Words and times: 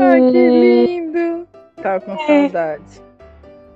Ai, 0.00 0.30
que 0.30 0.48
lindo! 0.48 1.46
Tava 1.82 2.00
com 2.00 2.16
saudade. 2.26 3.02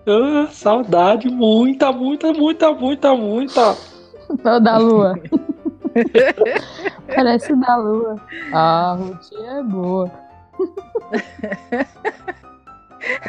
Ah, 0.07 0.47
saudade, 0.51 1.29
muita, 1.29 1.93
muita, 1.93 2.33
muita, 2.33 2.73
muita, 2.73 3.15
muita. 3.15 3.77
O 4.31 4.61
da 4.61 4.79
lua. 4.79 5.15
Parece 7.15 7.53
o 7.53 7.57
da 7.61 7.77
lua. 7.77 8.17
Ah, 8.53 8.93
a 8.93 8.95
rotina 8.95 9.59
é 9.59 9.63
boa. 9.63 10.11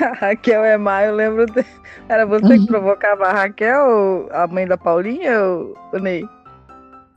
A 0.01 0.13
Raquel 0.13 0.63
é 0.63 0.77
má, 0.77 1.03
eu 1.03 1.15
lembro. 1.15 1.45
De... 1.47 1.65
Era 2.07 2.25
você 2.25 2.57
que 2.57 2.65
provocava 2.65 3.25
a 3.25 3.33
Raquel, 3.33 4.27
a 4.31 4.47
mãe 4.47 4.65
da 4.65 4.77
Paulinha, 4.77 5.43
ou 5.43 5.77
o 5.93 5.99
Ney? 5.99 6.27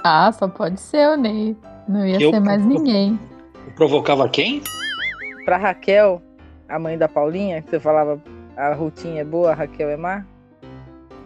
Ah, 0.05 0.31
só 0.33 0.49
pode 0.49 0.81
ser 0.81 1.09
o 1.09 1.17
Ney. 1.17 1.57
Não 1.89 2.05
ia 2.07 2.21
Eu 2.21 2.31
ser 2.31 2.41
mais 2.41 2.65
ninguém. 2.65 3.19
Provocava 3.81 4.29
quem? 4.29 4.61
Pra 5.47 5.57
Raquel, 5.57 6.21
a 6.69 6.79
mãe 6.79 6.99
da 6.99 7.09
Paulinha, 7.09 7.63
que 7.63 7.71
você 7.71 7.81
falava 7.81 8.23
a 8.55 8.75
Rutinha 8.75 9.23
é 9.23 9.25
boa, 9.25 9.53
a 9.53 9.55
Raquel 9.55 9.89
é 9.89 9.97
má? 9.97 10.23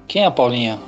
Quem 0.06 0.22
é 0.22 0.26
a 0.26 0.30
Paulinha? 0.30 0.78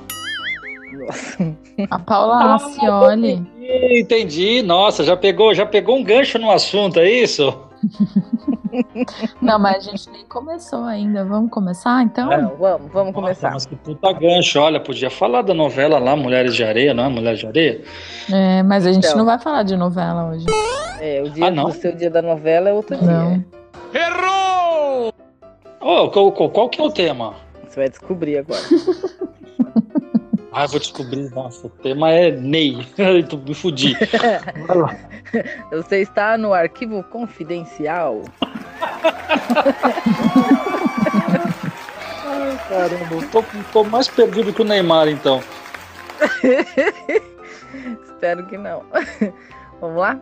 Nossa. 0.93 1.57
A 1.91 1.99
Paula 1.99 2.39
Racioli. 2.39 3.45
Ih, 3.59 3.99
Entendi. 3.99 4.63
Nossa, 4.63 5.03
já 5.03 5.17
pegou, 5.17 5.53
já 5.55 5.67
pegou 5.67 5.97
um 5.97 6.05
gancho 6.05 6.39
no 6.39 6.53
assunto, 6.53 7.01
é 7.01 7.11
isso? 7.11 7.66
Não, 9.41 9.59
mas 9.59 9.77
a 9.87 9.91
gente 9.91 10.11
nem 10.11 10.25
começou 10.27 10.85
ainda. 10.85 11.25
Vamos 11.25 11.51
começar 11.51 12.03
então? 12.03 12.29
Não, 12.29 12.57
vamos, 12.57 12.93
vamos 12.93 13.13
Nossa, 13.13 13.13
começar. 13.13 13.51
mas 13.53 13.67
que 13.67 13.77
puta 13.77 14.13
gancho. 14.13 14.61
Olha, 14.61 14.81
podia 14.81 15.11
falar 15.11 15.43
da 15.43 15.55
novela 15.55 15.99
lá, 15.99 16.15
Mulheres 16.17 16.55
de 16.55 16.65
Areia, 16.65 16.93
não 16.95 17.05
é? 17.05 17.09
Mulheres 17.09 17.41
de 17.41 17.47
Areia? 17.47 17.83
É, 18.33 18.63
mas 18.63 18.87
a 18.87 18.93
gente 18.93 19.07
Então. 19.07 19.19
não 19.19 19.25
vai 19.25 19.39
falar 19.39 19.63
de 19.63 19.77
novela 19.77 20.31
hoje. 20.31 20.47
É, 21.01 21.23
o 21.23 21.31
dia 21.31 21.47
Ah, 21.47 21.51
não? 21.51 21.65
do 21.65 21.73
seu 21.73 21.95
dia 21.95 22.11
da 22.11 22.23
novela 22.23 22.69
é 22.69 22.73
outro 22.73 22.97
Não. 23.03 23.35
dia. 23.35 23.45
Ô, 25.81 26.09
qual, 26.11 26.33
qual- 26.33 26.51
qual 26.51 26.69
que 26.69 26.81
é 26.81 26.85
o 26.85 26.91
tema? 26.91 27.35
Você 27.69 27.81
vai 27.81 27.89
descobrir 27.89 28.39
agora. 28.39 28.61
Ah, 30.53 30.67
vou 30.67 30.79
descobrir. 30.81 31.31
Nossa, 31.31 31.67
o 31.67 31.71
tema 31.71 32.11
é 32.11 32.31
Ney. 32.31 32.87
Me 33.47 33.55
fudi. 33.55 33.97
Você 35.71 36.01
está 36.01 36.39
no 36.39 36.53
arquivo 36.55 37.03
confidencial. 37.05 38.23
Ai, 42.25 42.59
caramba, 42.69 43.15
eu 43.15 43.29
tô, 43.31 43.45
tô 43.73 43.85
mais 43.85 44.09
perdido 44.09 44.53
que 44.53 44.63
o 44.63 44.65
Neymar, 44.65 45.09
então. 45.09 45.43
Espero 48.05 48.47
que 48.47 48.57
não. 48.57 48.85
Vamos 49.81 49.99
lá? 49.99 50.19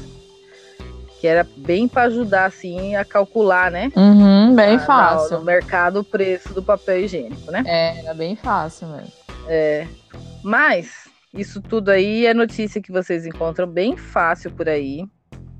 que 1.21 1.27
era 1.27 1.47
bem 1.55 1.87
para 1.87 2.05
ajudar 2.05 2.47
assim 2.47 2.97
a 2.97 3.05
calcular, 3.05 3.71
né? 3.71 3.93
Uhum, 3.95 4.55
bem 4.57 4.77
Ah, 4.77 4.79
fácil. 4.79 5.39
No 5.41 5.45
mercado 5.45 6.01
o 6.01 6.05
preço 6.05 6.55
do 6.55 6.63
papel 6.63 7.01
higiênico, 7.01 7.51
né? 7.53 7.63
É, 7.67 7.99
era 7.99 8.15
bem 8.15 8.35
fácil 8.35 8.89
mesmo. 8.89 9.13
É, 9.49 9.87
mas 10.43 11.09
isso 11.35 11.61
tudo 11.61 11.91
aí 11.91 12.27
é 12.27 12.35
notícia 12.35 12.81
que 12.81 12.93
vocês 12.93 13.27
encontram 13.27 13.67
bem 13.67 13.97
fácil 13.97 14.51
por 14.51 14.69
aí, 14.69 15.05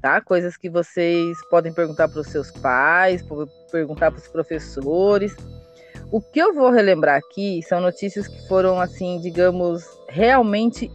tá? 0.01 0.21
Coisas 0.21 0.57
que 0.57 0.69
vocês 0.69 1.37
podem 1.49 1.73
perguntar 1.73 2.09
para 2.09 2.21
os 2.21 2.29
seus 2.29 2.51
pais, 2.51 3.25
perguntar 3.71 4.11
para 4.11 4.21
os 4.21 4.29
professores. 4.29 5.37
O 6.13 6.21
que 6.21 6.41
eu 6.41 6.53
vou 6.53 6.71
relembrar 6.71 7.19
aqui 7.19 7.63
são 7.63 7.81
notícias 7.81 8.27
que 8.27 8.49
foram 8.49 8.81
assim, 8.81 9.21
digamos, 9.21 9.85
realmente 10.09 10.91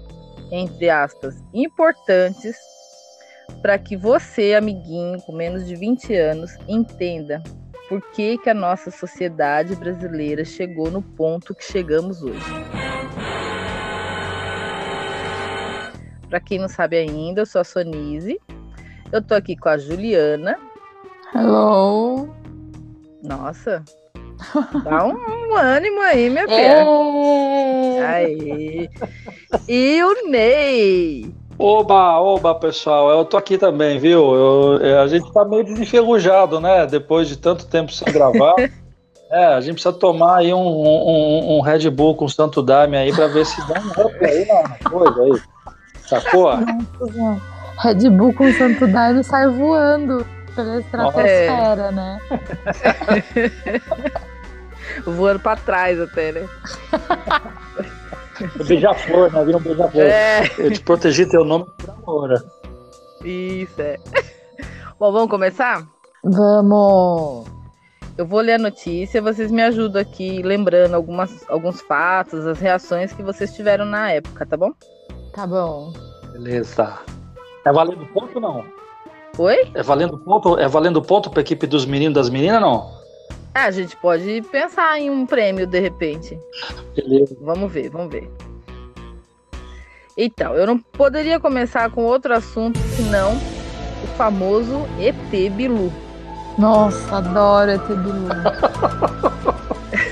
entre 0.52 0.90
aspas, 0.90 1.36
importantes 1.54 2.56
para 3.62 3.78
que 3.78 3.96
você, 3.96 4.54
amiguinho 4.54 5.22
com 5.22 5.34
menos 5.34 5.66
de 5.66 5.76
20 5.76 6.14
anos, 6.16 6.52
entenda 6.68 7.42
por 7.88 8.02
que, 8.12 8.38
que 8.38 8.50
a 8.50 8.54
nossa 8.54 8.90
sociedade 8.90 9.76
brasileira 9.76 10.44
chegou 10.44 10.90
no 10.90 11.02
ponto 11.02 11.54
que 11.54 11.64
chegamos 11.64 12.22
hoje. 12.24 12.40
Para 16.30 16.40
quem 16.40 16.60
não 16.60 16.68
sabe 16.68 16.98
ainda, 16.98 17.42
eu 17.42 17.46
sou 17.46 17.62
a 17.62 17.64
Sonise. 17.64 18.40
Eu 19.12 19.22
tô 19.22 19.36
aqui 19.36 19.56
com 19.56 19.70
a 19.70 19.78
Juliana. 19.78 20.58
Hello. 21.34 22.30
Nossa, 23.24 23.84
dá 24.84 25.06
um, 25.06 25.14
um 25.14 25.56
ânimo 25.56 26.02
aí, 26.02 26.30
minha 26.30 26.48
filha. 26.48 26.86
Aí. 28.08 28.90
E 29.68 30.04
o 30.04 30.30
Ney. 30.30 31.34
Oba, 31.58 32.20
oba, 32.20 32.54
pessoal. 32.56 33.10
Eu 33.12 33.24
tô 33.26 33.38
aqui 33.38 33.58
também, 33.58 33.98
viu? 33.98 34.34
Eu- 34.36 34.80
é, 34.86 35.00
a 35.00 35.08
gente 35.08 35.32
tá 35.32 35.46
meio 35.46 35.64
desenferrujado, 35.64 36.60
né? 36.60 36.86
Depois 36.86 37.28
de 37.28 37.38
tanto 37.38 37.66
tempo 37.66 37.92
sem 37.92 38.12
gravar. 38.12 38.56
É, 39.32 39.48
a 39.48 39.60
gente 39.60 39.74
precisa 39.74 39.92
tomar 39.92 40.38
aí 40.38 40.54
um, 40.54 40.60
um, 40.60 41.58
um 41.58 41.62
Red 41.62 41.90
Bull 41.90 42.16
com 42.16 42.30
Santo 42.30 42.62
Daime 42.62 42.96
aí 42.96 43.12
pra 43.12 43.26
ver 43.26 43.44
se 43.44 43.60
dá 43.68 43.82
um 43.82 44.06
up 44.06 44.24
aí 44.24 44.46
na 44.46 44.90
coisa 44.90 45.22
aí. 45.24 45.42
Sacou? 46.08 46.52
Red 47.82 48.10
Bull 48.12 48.34
com 48.34 48.54
Santo 48.54 48.88
Daime 48.88 49.24
sai 49.24 49.48
voando 49.50 50.26
pela 50.56 50.80
estratosfera, 50.80 51.92
né? 51.92 52.20
Voando 55.06 55.40
pra 55.40 55.56
trás 55.56 56.00
até, 56.00 56.32
né? 56.32 56.48
Beija-flor, 58.68 59.32
né? 59.32 59.46
Vira 59.46 59.58
um 59.58 59.62
beija-flor. 59.62 60.04
É, 60.04 60.44
Eu 60.58 60.72
te 60.72 60.82
protegi 60.82 61.26
teu 61.30 61.44
nome 61.46 61.66
por 61.78 61.90
amor. 61.90 62.46
isso 63.24 63.82
é. 63.82 63.98
Bom, 65.00 65.12
vamos 65.12 65.30
começar? 65.30 65.86
Vamos! 66.24 67.46
Eu 68.18 68.26
vou 68.26 68.40
ler 68.40 68.54
a 68.54 68.58
notícia, 68.58 69.22
vocês 69.22 69.52
me 69.52 69.62
ajudam 69.62 70.02
aqui 70.02 70.42
lembrando 70.42 70.94
algumas, 70.94 71.44
alguns 71.50 71.82
fatos, 71.82 72.48
as 72.48 72.60
reações 72.60 73.12
que 73.12 73.22
vocês 73.22 73.54
tiveram 73.54 73.84
na 73.84 74.12
época, 74.12 74.46
tá 74.46 74.56
bom? 74.56 74.72
Tá 75.34 75.46
bom. 75.46 75.92
Beleza. 76.32 76.98
É 77.66 77.74
valendo 77.74 78.06
ponto 78.14 78.36
ou 78.36 78.42
não? 78.42 78.66
Oi? 79.38 79.70
É 79.74 79.84
valendo 79.84 80.18
ponto, 80.18 80.58
é 80.58 80.66
valendo 80.66 81.02
ponto 81.02 81.30
pra 81.30 81.42
equipe 81.42 81.68
dos 81.68 81.86
meninos 81.86 82.12
e 82.12 82.16
das 82.16 82.30
meninas, 82.30 82.62
não? 82.62 82.90
É, 83.56 83.60
a 83.60 83.72
gente 83.72 83.96
pode 83.96 84.42
pensar 84.52 85.00
em 85.00 85.10
um 85.10 85.26
prêmio 85.26 85.66
de 85.66 85.80
repente. 85.80 86.38
Beleza. 86.94 87.38
Vamos 87.40 87.72
ver, 87.72 87.90
vamos 87.90 88.12
ver. 88.12 88.30
Então, 90.18 90.54
eu 90.56 90.68
não 90.68 90.78
poderia 90.78 91.40
começar 91.40 91.90
com 91.90 92.04
outro 92.04 92.34
assunto 92.34 92.78
senão 92.98 93.32
o 94.04 94.08
famoso 94.18 94.86
ET 95.00 95.54
Bilu. 95.54 95.90
Nossa, 96.58 97.16
adoro 97.16 97.72
ET 97.72 97.88
Bilu. 97.88 98.28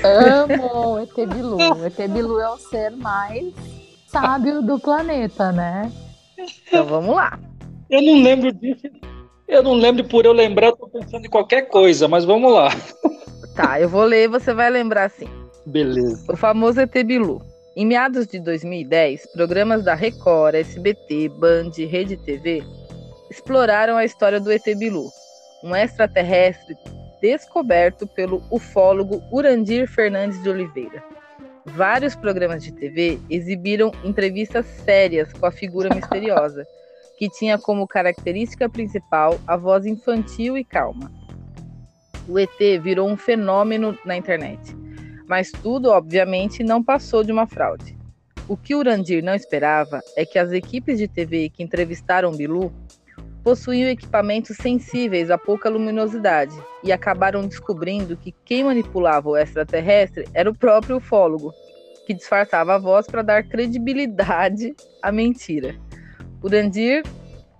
Amo 0.02 1.00
ET 1.00 1.28
Bilu. 1.28 1.58
ET 1.84 2.10
Bilu 2.10 2.40
é 2.40 2.48
o 2.48 2.56
ser 2.56 2.92
mais 2.92 3.52
sábio 4.06 4.62
do 4.62 4.78
planeta, 4.78 5.52
né? 5.52 5.92
Então 6.66 6.86
vamos 6.86 7.14
lá. 7.14 7.38
Eu 7.90 8.00
não 8.00 8.22
lembro 8.22 8.50
disso. 8.54 8.88
Eu 9.46 9.62
não 9.62 9.74
lembro 9.74 10.02
por 10.04 10.24
eu 10.24 10.32
lembrar, 10.32 10.68
eu 10.68 10.76
tô 10.76 10.88
pensando 10.88 11.26
em 11.26 11.30
qualquer 11.30 11.68
coisa, 11.68 12.08
mas 12.08 12.24
vamos 12.24 12.50
lá. 12.50 12.70
Tá, 13.54 13.80
eu 13.80 13.88
vou 13.88 14.02
ler 14.02 14.24
e 14.24 14.28
você 14.28 14.52
vai 14.52 14.68
lembrar 14.68 15.04
assim. 15.04 15.28
Beleza. 15.64 16.24
O 16.32 16.36
famoso 16.36 16.80
ET 16.80 16.92
Bilu. 17.04 17.40
Em 17.76 17.86
meados 17.86 18.26
de 18.26 18.38
2010, 18.40 19.32
programas 19.32 19.84
da 19.84 19.94
Record, 19.94 20.54
SBT, 20.54 21.28
Band 21.28 21.70
e 21.78 21.84
Rede 21.84 22.16
TV 22.16 22.62
exploraram 23.30 23.96
a 23.96 24.04
história 24.04 24.40
do 24.40 24.50
ET 24.52 24.64
Bilu, 24.76 25.08
um 25.62 25.74
extraterrestre 25.74 26.76
descoberto 27.20 28.06
pelo 28.06 28.42
ufólogo 28.50 29.22
Urandir 29.32 29.88
Fernandes 29.88 30.40
de 30.42 30.48
Oliveira. 30.50 31.02
Vários 31.64 32.14
programas 32.14 32.62
de 32.62 32.70
TV 32.70 33.18
exibiram 33.30 33.90
entrevistas 34.04 34.66
sérias 34.66 35.32
com 35.32 35.46
a 35.46 35.50
figura 35.50 35.94
misteriosa, 35.94 36.66
que 37.18 37.28
tinha 37.30 37.56
como 37.56 37.88
característica 37.88 38.68
principal 38.68 39.40
a 39.46 39.56
voz 39.56 39.86
infantil 39.86 40.58
e 40.58 40.64
calma. 40.64 41.10
O 42.28 42.38
ET 42.38 42.58
virou 42.82 43.08
um 43.08 43.16
fenômeno 43.16 43.98
na 44.04 44.16
internet, 44.16 44.74
mas 45.26 45.50
tudo, 45.50 45.90
obviamente, 45.90 46.62
não 46.62 46.82
passou 46.82 47.22
de 47.22 47.30
uma 47.30 47.46
fraude. 47.46 47.96
O 48.48 48.56
que 48.56 48.74
Urandir 48.74 49.22
não 49.24 49.34
esperava 49.34 50.00
é 50.16 50.24
que 50.24 50.38
as 50.38 50.52
equipes 50.52 50.98
de 50.98 51.08
TV 51.08 51.48
que 51.48 51.62
entrevistaram 51.62 52.32
Bilu 52.32 52.72
possuíam 53.42 53.90
equipamentos 53.90 54.56
sensíveis 54.56 55.30
a 55.30 55.36
pouca 55.36 55.68
luminosidade 55.68 56.54
e 56.82 56.90
acabaram 56.90 57.46
descobrindo 57.46 58.16
que 58.16 58.34
quem 58.44 58.64
manipulava 58.64 59.28
o 59.28 59.36
extraterrestre 59.36 60.26
era 60.32 60.48
o 60.50 60.54
próprio 60.54 60.96
ufólogo, 60.96 61.52
que 62.06 62.14
disfarçava 62.14 62.74
a 62.74 62.78
voz 62.78 63.06
para 63.06 63.22
dar 63.22 63.44
credibilidade 63.44 64.74
à 65.02 65.12
mentira. 65.12 65.74
Urandir 66.42 67.02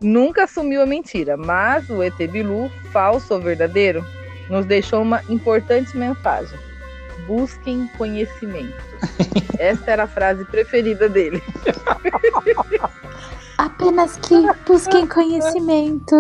nunca 0.01 0.45
assumiu 0.45 0.83
a 0.83 0.87
mentira, 0.87 1.37
mas 1.37 1.89
o 1.89 2.03
ET 2.03 2.17
Bilu, 2.31 2.71
falso 2.91 3.35
ou 3.35 3.41
verdadeiro, 3.41 4.05
nos 4.49 4.67
deixou 4.67 5.03
uma 5.03 5.23
importante 5.29 5.97
mensagem. 5.97 6.59
Busquem 7.27 7.89
conhecimento. 7.97 8.83
Essa 9.59 9.93
era 9.93 10.05
a 10.05 10.07
frase 10.09 10.45
preferida 10.45 11.09
dele. 11.09 11.43
Apenas 13.57 14.17
que 14.17 14.35
busquem 14.67 15.07
conhecimento. 15.07 16.15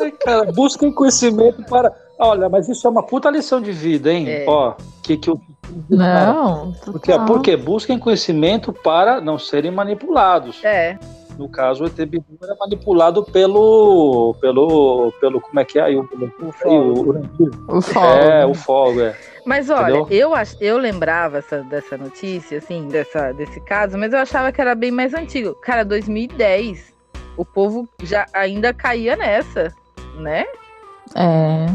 Ai, 0.00 0.12
cara, 0.12 0.52
busquem 0.52 0.92
conhecimento 0.92 1.62
para. 1.64 1.92
Olha, 2.18 2.48
mas 2.48 2.68
isso 2.68 2.86
é 2.86 2.90
uma 2.90 3.02
puta 3.02 3.30
lição 3.30 3.60
de 3.60 3.72
vida, 3.72 4.12
hein? 4.12 4.28
É. 4.28 4.44
Ó, 4.46 4.74
que 5.02 5.16
que 5.16 5.30
eu. 5.30 5.40
Não, 5.88 6.74
Porque, 6.84 7.18
porque 7.26 7.56
busquem 7.56 7.98
conhecimento 7.98 8.72
para 8.72 9.22
não 9.22 9.38
serem 9.38 9.70
manipulados. 9.70 10.62
É, 10.62 10.98
No 11.38 11.48
caso, 11.48 11.84
o 11.84 11.86
ET 11.86 11.96
Bilu 12.06 12.24
era 12.42 12.54
manipulado 12.56 13.22
pelo. 13.24 14.34
pelo. 14.40 15.12
pelo. 15.20 15.40
como 15.40 15.60
é 15.60 15.64
que 15.64 15.78
é? 15.78 15.82
aí? 15.82 15.96
O, 15.96 16.02
o 16.02 16.48
o, 16.48 16.52
fólogo. 16.52 17.26
o, 17.68 17.76
O 17.78 17.80
fogo. 17.82 18.06
é, 18.06 18.46
o 18.46 18.54
fogo, 18.54 19.00
é. 19.00 19.16
Mas 19.44 19.70
olha, 19.70 19.98
Entendeu? 19.98 20.06
eu, 20.10 20.34
ach- 20.34 20.56
eu 20.60 20.78
lembrava 20.78 21.38
essa, 21.38 21.58
dessa 21.64 21.96
notícia, 21.96 22.58
assim, 22.58 22.86
dessa, 22.88 23.32
desse 23.32 23.58
caso, 23.60 23.98
mas 23.98 24.12
eu 24.12 24.20
achava 24.20 24.52
que 24.52 24.60
era 24.60 24.74
bem 24.74 24.90
mais 24.92 25.14
antigo. 25.14 25.54
Cara, 25.56 25.84
2010, 25.84 26.92
o 27.36 27.44
povo 27.44 27.88
já 28.02 28.26
ainda 28.32 28.72
caía 28.72 29.16
nessa, 29.16 29.72
né? 30.16 30.44
É. 31.16 31.66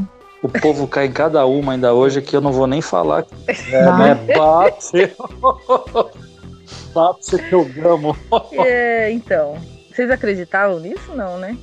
O 0.41 0.47
povo 0.47 0.87
cai 0.87 1.07
em 1.07 1.11
cada 1.11 1.45
uma 1.45 1.73
ainda 1.73 1.93
hoje 1.93 2.21
que 2.21 2.35
eu 2.35 2.41
não 2.41 2.53
vou 2.53 2.67
nem 2.67 2.81
falar. 2.81 3.25
É, 3.71 3.85
né? 3.97 4.15
Bate. 4.37 5.15
Bate 6.97 7.37
que 7.47 7.53
eu 7.53 7.63
gamo. 7.63 8.15
É, 8.53 9.11
então, 9.11 9.53
vocês 9.87 10.09
acreditavam 10.09 10.79
nisso? 10.79 11.15
Não, 11.15 11.37
né? 11.37 11.55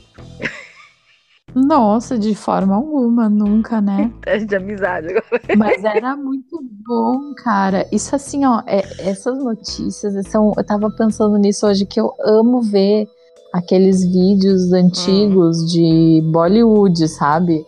Nossa, 1.52 2.16
de 2.16 2.36
forma 2.36 2.76
alguma, 2.76 3.28
nunca, 3.28 3.81
né? 3.81 4.12
Teste 4.22 4.46
de 4.46 4.54
amizade 4.54 5.08
agora. 5.08 5.25
Mas 5.56 5.82
era 5.82 6.16
muito 6.16 6.60
bom, 6.86 7.34
cara. 7.42 7.84
Isso 7.90 8.14
assim, 8.14 8.44
ó, 8.44 8.62
é- 8.64 8.84
essas 9.10 9.36
notícias 9.42 10.14
são. 10.28 10.52
Eu 10.56 10.64
tava 10.64 10.88
pensando 10.96 11.37
nisso 11.37 11.66
hoje 11.66 11.84
que 11.84 11.98
eu 12.00 12.12
amo 12.20 12.62
ver 12.62 13.08
aqueles 13.52 14.04
vídeos 14.04 14.72
antigos 14.72 15.56
de 15.72 16.22
Bollywood, 16.32 17.08
sabe? 17.08 17.66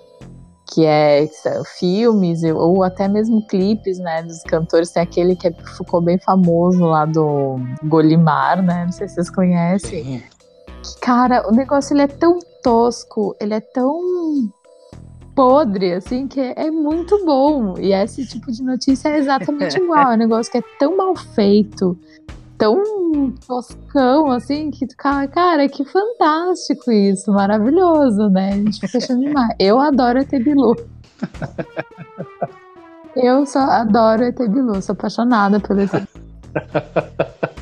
Que 0.72 0.84
é 0.84 1.26
que 1.26 1.64
filmes 1.78 2.42
ou 2.42 2.82
até 2.82 3.06
mesmo 3.06 3.46
clipes, 3.46 3.98
né? 3.98 4.22
Dos 4.22 4.42
cantores. 4.42 4.90
Tem 4.90 5.02
aquele 5.02 5.36
que 5.36 5.48
é- 5.48 5.54
ficou 5.76 6.00
bem 6.00 6.18
famoso 6.18 6.84
lá 6.84 7.04
do 7.04 7.56
Golimar, 7.84 8.62
né? 8.62 8.84
Não 8.84 8.92
sei 8.92 9.06
se 9.08 9.14
vocês 9.14 9.30
conhecem. 9.30 10.22
Cara, 11.00 11.48
o 11.48 11.52
negócio 11.52 11.94
ele 11.94 12.02
é 12.02 12.08
tão 12.08 12.38
tosco, 12.62 13.36
ele 13.40 13.54
é 13.54 13.60
tão 13.60 14.50
podre, 15.34 15.92
assim, 15.92 16.26
que 16.26 16.40
é, 16.40 16.54
é 16.56 16.70
muito 16.70 17.24
bom. 17.24 17.74
E 17.78 17.92
esse 17.92 18.26
tipo 18.26 18.50
de 18.50 18.62
notícia 18.62 19.10
é 19.10 19.18
exatamente 19.18 19.76
igual. 19.78 20.12
É 20.12 20.14
um 20.14 20.18
negócio 20.18 20.50
que 20.50 20.58
é 20.58 20.62
tão 20.78 20.96
mal 20.96 21.14
feito, 21.14 21.96
tão 22.58 23.32
toscão, 23.46 24.30
assim, 24.30 24.70
que 24.70 24.86
tu 24.86 24.94
fala, 25.00 25.26
cara, 25.28 25.68
que 25.68 25.84
fantástico 25.84 26.90
isso, 26.90 27.32
maravilhoso, 27.32 28.28
né? 28.28 28.50
A 28.50 28.56
gente 28.56 28.80
fica 28.80 28.98
achando 28.98 29.20
demais. 29.20 29.54
Eu 29.58 29.78
adoro 29.78 30.18
ET 30.18 30.30
Bilu. 30.30 30.76
Eu 33.16 33.46
só 33.46 33.60
adoro 33.60 34.24
ET 34.24 34.36
Bilu, 34.36 34.82
sou 34.82 34.92
apaixonada 34.92 35.58
pelo 35.58 35.80
ET 35.80 35.90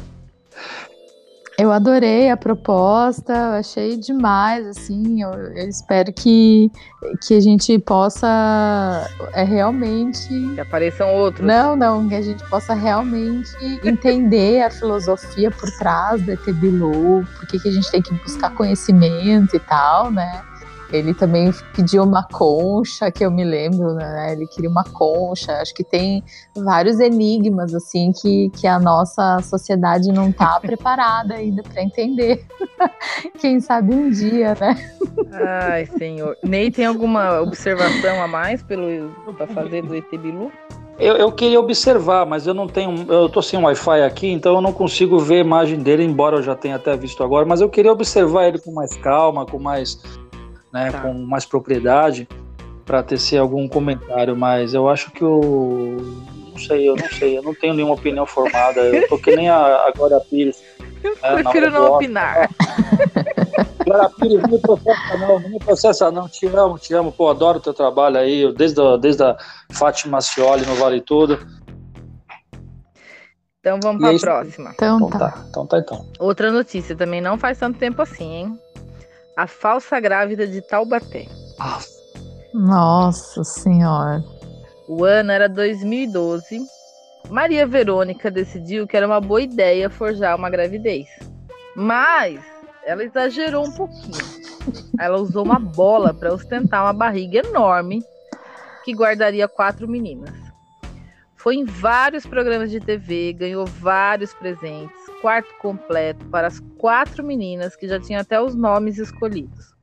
Eu 1.56 1.70
adorei 1.70 2.30
a 2.30 2.36
proposta, 2.36 3.56
achei 3.58 3.96
demais, 3.96 4.66
assim, 4.66 5.22
eu, 5.22 5.30
eu 5.30 5.68
espero 5.68 6.12
que, 6.12 6.70
que 7.24 7.34
a 7.34 7.40
gente 7.40 7.78
possa 7.78 9.08
é, 9.32 9.44
realmente. 9.44 10.28
Que 10.28 10.60
apareçam 10.60 11.14
outros. 11.14 11.46
Não, 11.46 11.76
não, 11.76 12.08
que 12.08 12.14
a 12.16 12.22
gente 12.22 12.42
possa 12.48 12.74
realmente 12.74 13.50
entender 13.86 14.62
a 14.62 14.70
filosofia 14.70 15.50
por 15.50 15.70
trás 15.78 16.20
do 16.22 16.32
ET 16.32 16.44
Bilu, 16.54 17.24
por 17.38 17.46
que 17.46 17.60
que 17.60 17.68
a 17.68 17.72
gente 17.72 17.88
tem 17.88 18.02
que 18.02 18.12
buscar 18.14 18.50
conhecimento 18.54 19.54
e 19.54 19.60
tal, 19.60 20.10
né? 20.10 20.42
Ele 20.94 21.12
também 21.12 21.50
pediu 21.74 22.04
uma 22.04 22.22
concha, 22.22 23.10
que 23.10 23.24
eu 23.24 23.30
me 23.30 23.42
lembro, 23.42 23.94
né? 23.94 24.32
Ele 24.32 24.46
queria 24.46 24.70
uma 24.70 24.84
concha. 24.84 25.52
Acho 25.54 25.74
que 25.74 25.82
tem 25.82 26.22
vários 26.54 27.00
enigmas, 27.00 27.74
assim, 27.74 28.12
que, 28.12 28.48
que 28.50 28.66
a 28.66 28.78
nossa 28.78 29.40
sociedade 29.42 30.12
não 30.12 30.30
tá 30.30 30.60
preparada 30.62 31.34
ainda 31.34 31.62
para 31.62 31.82
entender. 31.82 32.46
Quem 33.40 33.60
sabe 33.60 33.92
um 33.92 34.08
dia, 34.08 34.56
né? 34.60 34.76
Ai, 35.32 35.86
senhor. 35.98 36.36
Ney, 36.44 36.70
tem 36.70 36.86
alguma 36.86 37.40
observação 37.40 38.22
a 38.22 38.28
mais 38.28 38.62
pelo 38.62 39.10
para 39.36 39.46
fazer 39.48 39.82
do 39.82 39.96
ET 39.96 40.10
Bilu? 40.10 40.52
Eu, 40.98 41.16
eu 41.16 41.32
queria 41.32 41.58
observar, 41.58 42.24
mas 42.24 42.46
eu 42.46 42.54
não 42.54 42.68
tenho. 42.68 43.04
Eu 43.12 43.28
tô 43.28 43.42
sem 43.42 43.60
Wi-Fi 43.60 44.02
aqui, 44.02 44.30
então 44.30 44.54
eu 44.54 44.60
não 44.60 44.72
consigo 44.72 45.18
ver 45.18 45.36
a 45.36 45.40
imagem 45.40 45.80
dele, 45.80 46.04
embora 46.04 46.36
eu 46.36 46.42
já 46.42 46.54
tenha 46.54 46.76
até 46.76 46.96
visto 46.96 47.22
agora, 47.24 47.44
mas 47.44 47.60
eu 47.60 47.68
queria 47.68 47.90
observar 47.90 48.46
ele 48.46 48.60
com 48.60 48.72
mais 48.72 48.94
calma, 48.96 49.44
com 49.44 49.58
mais. 49.58 50.00
Né, 50.74 50.90
Tá. 50.90 51.02
com 51.02 51.12
mais 51.14 51.44
propriedade, 51.46 52.28
para 52.84 53.00
tecer 53.00 53.38
algum 53.38 53.68
comentário, 53.68 54.36
mas 54.36 54.74
eu 54.74 54.88
acho 54.88 55.12
que 55.12 55.24
o. 55.24 55.98
Não 56.50 56.58
sei, 56.58 56.88
eu 56.88 56.96
não 56.96 57.08
sei, 57.08 57.38
eu 57.38 57.42
não 57.44 57.54
tenho 57.54 57.74
nenhuma 57.74 57.94
opinião 57.94 58.26
formada. 58.26 58.80
Eu 58.80 59.08
tô 59.08 59.16
que 59.16 59.34
nem 59.36 59.48
a, 59.48 59.56
a 59.56 59.92
Glória 59.96 60.18
Pires. 60.28 60.60
É, 61.22 61.34
Prefiro 61.34 61.70
não, 61.70 61.78
não 61.80 61.86
eu 61.86 61.92
opinar. 61.94 62.50
Glória 63.86 64.10
Pires, 64.18 64.42
não 64.42 64.50
me 64.50 64.58
processa 64.58 65.16
não, 65.16 65.38
não 65.40 65.48
me 65.50 65.58
processa 65.60 66.10
não, 66.10 66.28
te 66.28 66.46
amo, 66.48 66.78
te 66.78 66.92
amo, 66.94 67.12
pô, 67.12 67.28
adoro 67.30 67.58
o 67.58 67.62
teu 67.62 67.72
trabalho 67.74 68.16
aí, 68.18 68.40
eu- 68.40 68.52
desde 68.52 68.80
a, 68.80 68.96
desde 68.96 69.22
a 69.22 69.36
Fátima 69.72 70.20
Scioli 70.20 70.66
no 70.66 70.74
Vale 70.74 71.00
Tudo. 71.00 71.38
Então 73.60 73.78
vamos 73.80 74.00
para 74.02 74.12
é 74.12 74.16
a 74.16 74.20
próxima. 74.20 74.70
Então 74.74 74.96
Então 74.96 75.10
tá. 75.10 75.18
tá, 75.30 75.44
então 75.48 75.66
tá 75.66 75.78
então. 75.78 76.04
Outra 76.18 76.50
notícia, 76.50 76.96
também 76.96 77.20
não 77.20 77.38
faz 77.38 77.58
tanto 77.58 77.78
tempo 77.78 78.02
assim, 78.02 78.32
hein? 78.32 78.58
A 79.36 79.46
falsa 79.46 79.98
grávida 79.98 80.46
de 80.46 80.60
Taubaté. 80.62 81.26
Nossa 82.52 83.42
Senhora. 83.42 84.22
O 84.86 85.04
ano 85.04 85.32
era 85.32 85.48
2012. 85.48 86.60
Maria 87.28 87.66
Verônica 87.66 88.30
decidiu 88.30 88.86
que 88.86 88.96
era 88.96 89.06
uma 89.06 89.20
boa 89.20 89.42
ideia 89.42 89.90
forjar 89.90 90.36
uma 90.36 90.50
gravidez. 90.50 91.08
Mas 91.74 92.40
ela 92.84 93.02
exagerou 93.02 93.66
um 93.66 93.72
pouquinho. 93.72 94.24
Ela 95.00 95.18
usou 95.18 95.44
uma 95.44 95.58
bola 95.58 96.14
para 96.14 96.32
ostentar 96.32 96.84
uma 96.84 96.92
barriga 96.92 97.38
enorme 97.38 98.04
que 98.84 98.94
guardaria 98.94 99.48
quatro 99.48 99.88
meninas. 99.88 100.34
Foi 101.34 101.56
em 101.56 101.64
vários 101.64 102.24
programas 102.24 102.70
de 102.70 102.80
TV, 102.80 103.32
ganhou 103.32 103.66
vários 103.66 104.32
presentes, 104.32 105.03
quarto 105.24 105.54
completo 105.54 106.22
para 106.26 106.48
as 106.48 106.60
quatro 106.76 107.24
meninas 107.24 107.74
que 107.74 107.88
já 107.88 107.98
tinham 107.98 108.20
até 108.20 108.38
os 108.38 108.54
nomes 108.54 108.98
escolhidos. 108.98 109.74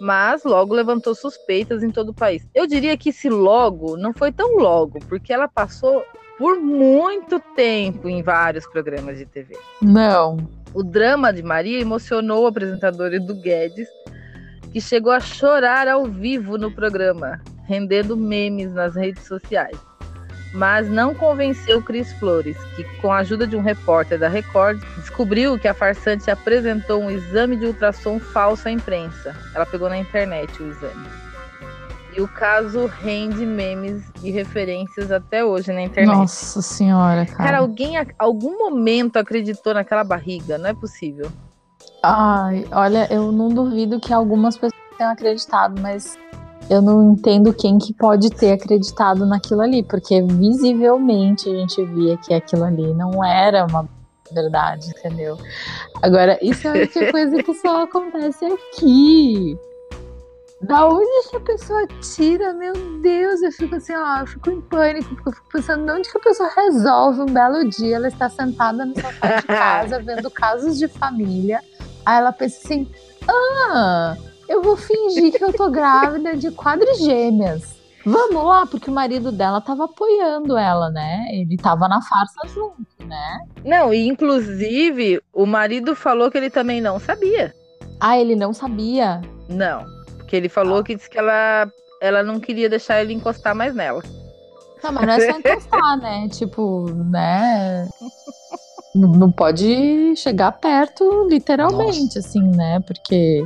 Mas 0.00 0.44
logo 0.44 0.72
levantou 0.72 1.12
suspeitas 1.12 1.82
em 1.82 1.90
todo 1.90 2.10
o 2.10 2.14
país. 2.14 2.46
Eu 2.54 2.68
diria 2.68 2.96
que 2.96 3.08
esse 3.08 3.28
logo 3.28 3.96
não 3.96 4.14
foi 4.14 4.30
tão 4.30 4.58
logo, 4.58 5.00
porque 5.08 5.32
ela 5.32 5.48
passou 5.48 6.04
por 6.38 6.60
muito 6.60 7.40
tempo 7.56 8.08
em 8.08 8.22
vários 8.22 8.64
programas 8.64 9.18
de 9.18 9.26
TV. 9.26 9.58
Não. 9.82 10.36
O 10.72 10.84
drama 10.84 11.32
de 11.32 11.42
Maria 11.42 11.80
emocionou 11.80 12.44
o 12.44 12.46
apresentador 12.46 13.12
Edu 13.12 13.34
Guedes, 13.34 13.88
que 14.72 14.80
chegou 14.80 15.10
a 15.10 15.18
chorar 15.18 15.88
ao 15.88 16.06
vivo 16.06 16.56
no 16.56 16.70
programa, 16.70 17.40
rendendo 17.66 18.16
memes 18.16 18.72
nas 18.72 18.94
redes 18.94 19.26
sociais. 19.26 19.89
Mas 20.52 20.88
não 20.88 21.14
convenceu 21.14 21.80
Cris 21.80 22.12
Flores, 22.14 22.56
que, 22.74 22.82
com 23.00 23.12
a 23.12 23.18
ajuda 23.18 23.46
de 23.46 23.56
um 23.56 23.62
repórter 23.62 24.18
da 24.18 24.28
Record, 24.28 24.82
descobriu 24.96 25.58
que 25.58 25.68
a 25.68 25.74
farsante 25.74 26.30
apresentou 26.30 27.02
um 27.02 27.10
exame 27.10 27.56
de 27.56 27.66
ultrassom 27.66 28.18
falso 28.18 28.66
à 28.66 28.70
imprensa. 28.70 29.34
Ela 29.54 29.64
pegou 29.64 29.88
na 29.88 29.96
internet 29.96 30.60
o 30.60 30.66
exame. 30.66 31.06
E 32.16 32.20
o 32.20 32.26
caso 32.26 32.86
rende 32.86 33.46
memes 33.46 34.02
e 34.22 34.32
referências 34.32 35.12
até 35.12 35.44
hoje 35.44 35.72
na 35.72 35.82
internet. 35.82 36.12
Nossa 36.12 36.60
senhora, 36.60 37.24
cara. 37.24 37.44
Cara, 37.44 37.58
alguém, 37.58 37.94
algum 38.18 38.58
momento 38.58 39.16
acreditou 39.16 39.72
naquela 39.72 40.02
barriga? 40.02 40.58
Não 40.58 40.70
é 40.70 40.74
possível. 40.74 41.30
Ai, 42.02 42.66
olha, 42.72 43.06
eu 43.12 43.30
não 43.30 43.50
duvido 43.50 44.00
que 44.00 44.12
algumas 44.12 44.56
pessoas 44.56 44.82
tenham 44.98 45.12
acreditado, 45.12 45.80
mas 45.80 46.18
eu 46.70 46.80
não 46.80 47.12
entendo 47.12 47.52
quem 47.52 47.78
que 47.78 47.92
pode 47.92 48.30
ter 48.30 48.52
acreditado 48.52 49.26
naquilo 49.26 49.60
ali, 49.60 49.82
porque 49.82 50.22
visivelmente 50.22 51.50
a 51.50 51.52
gente 51.52 51.84
via 51.84 52.16
que 52.16 52.32
aquilo 52.32 52.62
ali 52.62 52.94
não 52.94 53.24
era 53.24 53.66
uma 53.66 53.88
verdade, 54.32 54.88
entendeu? 54.96 55.36
Agora, 56.00 56.38
isso 56.40 56.68
é 56.68 56.84
a 56.84 56.86
coisa 57.10 57.42
que 57.42 57.54
só 57.54 57.82
acontece 57.82 58.44
aqui. 58.44 59.58
Da 60.62 60.86
onde 60.86 61.10
essa 61.26 61.40
pessoa 61.40 61.88
tira? 62.14 62.52
Meu 62.52 62.74
Deus, 63.00 63.42
eu 63.42 63.50
fico 63.50 63.74
assim, 63.74 63.94
ó, 63.96 64.20
eu 64.20 64.26
fico 64.28 64.50
em 64.50 64.60
pânico, 64.60 65.08
porque 65.16 65.28
eu 65.30 65.32
fico 65.32 65.48
pensando 65.50 65.84
de 65.84 65.90
onde 65.90 66.08
que 66.08 66.18
a 66.18 66.20
pessoa 66.20 66.50
resolve 66.54 67.22
um 67.22 67.26
belo 67.26 67.68
dia, 67.68 67.96
ela 67.96 68.06
está 68.06 68.28
sentada 68.28 68.84
no 68.84 68.94
sofá 68.94 69.40
de 69.40 69.46
casa, 69.48 70.00
vendo 70.00 70.30
casos 70.30 70.78
de 70.78 70.86
família, 70.86 71.60
aí 72.06 72.18
ela 72.18 72.30
pensa 72.30 72.60
assim, 72.62 72.88
ah, 73.26 74.16
eu 74.50 74.60
vou 74.60 74.76
fingir 74.76 75.32
que 75.32 75.44
eu 75.44 75.52
tô 75.52 75.70
grávida 75.70 76.36
de 76.36 76.50
quadrigêmeas. 76.50 77.78
Vamos 78.04 78.44
lá, 78.44 78.66
porque 78.66 78.90
o 78.90 78.92
marido 78.92 79.30
dela 79.30 79.60
tava 79.60 79.84
apoiando 79.84 80.56
ela, 80.56 80.90
né? 80.90 81.26
Ele 81.30 81.56
tava 81.56 81.86
na 81.86 82.02
farsa 82.02 82.48
junto, 82.48 83.06
né? 83.06 83.38
Não, 83.64 83.94
e 83.94 84.08
inclusive 84.08 85.22
o 85.32 85.46
marido 85.46 85.94
falou 85.94 86.30
que 86.30 86.38
ele 86.38 86.50
também 86.50 86.80
não 86.80 86.98
sabia. 86.98 87.54
Ah, 88.00 88.18
ele 88.18 88.34
não 88.34 88.52
sabia? 88.52 89.20
Não. 89.48 89.84
Que 90.26 90.34
ele 90.34 90.48
falou 90.48 90.78
ah. 90.78 90.82
que 90.82 90.96
disse 90.96 91.08
que 91.08 91.18
ela, 91.18 91.70
ela 92.00 92.22
não 92.24 92.40
queria 92.40 92.68
deixar 92.68 93.00
ele 93.00 93.12
encostar 93.12 93.54
mais 93.54 93.72
nela. 93.72 94.02
Não, 94.82 94.92
mas 94.92 95.06
não 95.06 95.14
é 95.14 95.30
só 95.30 95.38
encostar, 95.38 95.96
né? 95.98 96.28
Tipo, 96.28 96.90
né? 96.90 97.88
Não 98.94 99.30
pode 99.30 100.16
chegar 100.16 100.50
perto, 100.52 101.28
literalmente, 101.28 102.16
Nossa. 102.16 102.18
assim, 102.18 102.42
né? 102.42 102.80
Porque 102.80 103.44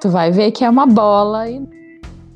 tu 0.00 0.08
vai 0.08 0.30
ver 0.30 0.50
que 0.52 0.64
é 0.64 0.70
uma 0.70 0.86
bola 0.86 1.48
e 1.48 1.60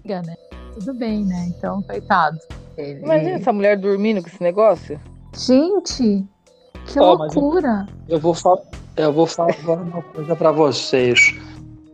né? 0.05 0.35
Tudo 0.75 0.95
bem, 0.95 1.25
né? 1.25 1.53
Então, 1.57 1.83
coitado. 1.83 2.39
Ele... 2.77 3.01
Imagina 3.01 3.33
essa 3.33 3.53
mulher 3.53 3.77
dormindo 3.77 4.23
com 4.23 4.29
esse 4.29 4.43
negócio. 4.43 4.99
Gente, 5.37 6.25
que 6.87 6.99
oh, 6.99 7.15
loucura. 7.15 7.87
Eu, 8.09 8.17
eu, 8.17 8.21
vou 8.21 8.33
falar, 8.33 8.63
eu 8.97 9.13
vou 9.13 9.27
falar 9.27 9.55
uma 9.67 10.03
coisa 10.03 10.35
para 10.35 10.51
vocês 10.51 11.35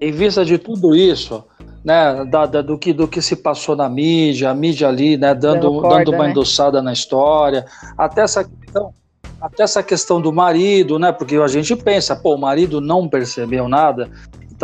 em 0.00 0.12
vista 0.12 0.44
de 0.44 0.58
tudo 0.58 0.94
isso, 0.94 1.42
né, 1.82 2.24
da, 2.26 2.46
da, 2.46 2.62
do, 2.62 2.76
que, 2.78 2.92
do 2.92 3.08
que 3.08 3.22
se 3.22 3.36
passou 3.36 3.74
na 3.74 3.88
mídia, 3.88 4.50
a 4.50 4.54
mídia 4.54 4.88
ali, 4.88 5.16
né, 5.16 5.34
dando, 5.34 5.80
corda, 5.80 6.04
dando 6.04 6.12
uma 6.12 6.24
né? 6.24 6.30
endossada 6.30 6.82
na 6.82 6.92
história, 6.92 7.64
até 7.96 8.22
essa 8.22 8.44
questão, 8.44 8.92
até 9.40 9.62
essa 9.62 9.82
questão 9.82 10.20
do 10.20 10.32
marido, 10.32 10.98
né, 10.98 11.10
porque 11.10 11.36
a 11.36 11.46
gente 11.46 11.74
pensa, 11.76 12.14
pô, 12.14 12.34
o 12.34 12.38
marido 12.38 12.80
não 12.80 13.08
percebeu 13.08 13.68
nada, 13.68 14.10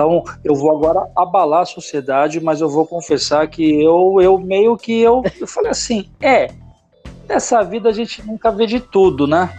então 0.01 0.25
eu 0.43 0.55
vou 0.55 0.71
agora 0.71 1.07
abalar 1.15 1.61
a 1.61 1.67
sociedade, 1.67 2.41
mas 2.41 2.63
eu 2.63 2.71
vou 2.71 2.87
confessar 2.87 3.47
que 3.49 3.83
eu, 3.83 4.17
eu 4.21 4.39
meio 4.39 4.77
que 4.77 4.99
eu, 4.99 5.23
eu 5.39 5.47
falei 5.47 5.71
assim, 5.71 6.11
é, 6.23 6.51
nessa 7.29 7.63
vida 7.63 7.91
a 7.91 7.93
gente 7.93 8.27
nunca 8.27 8.51
vê 8.51 8.67
de 8.67 8.81
tudo, 8.81 9.27
né? 9.27 9.51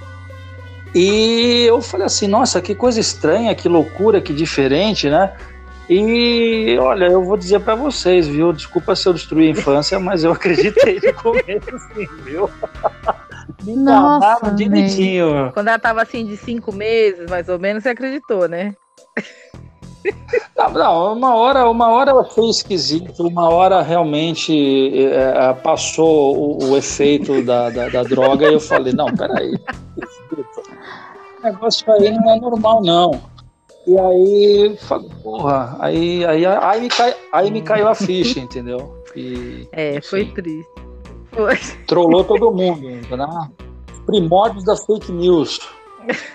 E 0.95 1.63
eu 1.67 1.79
falei 1.81 2.07
assim, 2.07 2.27
nossa, 2.27 2.59
que 2.59 2.73
coisa 2.73 2.99
estranha, 2.99 3.53
que 3.53 3.69
loucura, 3.69 4.19
que 4.19 4.33
diferente, 4.33 5.09
né? 5.09 5.33
E 5.87 6.77
olha, 6.79 7.05
eu 7.05 7.23
vou 7.23 7.37
dizer 7.37 7.59
para 7.59 7.75
vocês, 7.75 8.27
viu? 8.27 8.51
Desculpa 8.51 8.95
se 8.95 9.07
eu 9.07 9.13
destruí 9.13 9.47
a 9.47 9.51
infância, 9.51 9.99
mas 9.99 10.23
eu 10.23 10.31
acreditei 10.31 10.99
no 11.01 11.13
começo, 11.13 11.79
sim, 11.93 12.07
viu? 12.23 12.49
Me 13.63 13.75
Nossa, 13.75 14.51
direitinho. 14.51 15.51
Quando 15.53 15.67
ela 15.67 15.79
tava 15.79 16.01
assim 16.01 16.25
de 16.25 16.35
cinco 16.35 16.73
meses, 16.73 17.29
mais 17.29 17.47
ou 17.47 17.59
menos, 17.59 17.83
você 17.83 17.89
acreditou, 17.89 18.47
né? 18.47 18.73
Não, 20.73 21.13
uma 21.13 21.35
hora, 21.35 21.69
uma 21.69 21.89
hora 21.89 22.23
foi 22.23 22.49
esquisito, 22.49 23.27
uma 23.27 23.49
hora 23.49 23.81
realmente 23.81 24.53
é, 24.95 25.49
é, 25.49 25.53
passou 25.53 26.37
o, 26.37 26.71
o 26.71 26.77
efeito 26.77 27.43
da, 27.43 27.69
da, 27.69 27.89
da, 27.89 28.03
droga 28.03 28.47
e 28.47 28.53
eu 28.53 28.59
falei, 28.59 28.93
não, 28.93 29.07
peraí, 29.13 29.55
o 31.39 31.43
negócio 31.43 31.91
aí 31.91 32.11
não 32.11 32.31
é 32.31 32.39
normal, 32.39 32.81
não. 32.83 33.21
E 33.87 33.97
aí, 33.97 34.77
porra, 35.23 35.75
aí, 35.79 36.23
aí, 36.25 36.45
aí, 36.45 36.81
me, 36.81 36.89
cai, 36.89 37.15
aí 37.31 37.51
me 37.51 37.61
caiu 37.61 37.87
a 37.87 37.95
ficha, 37.95 38.39
entendeu? 38.39 39.03
E, 39.15 39.67
é, 39.71 39.97
assim, 39.97 40.07
foi 40.07 40.25
triste. 40.25 40.71
Foi. 41.31 41.57
Trollou 41.87 42.23
todo 42.23 42.51
mundo, 42.51 42.81
né? 43.17 43.49
Primórdios 44.05 44.63
da 44.65 44.75
fake 44.75 45.11
news. 45.11 45.59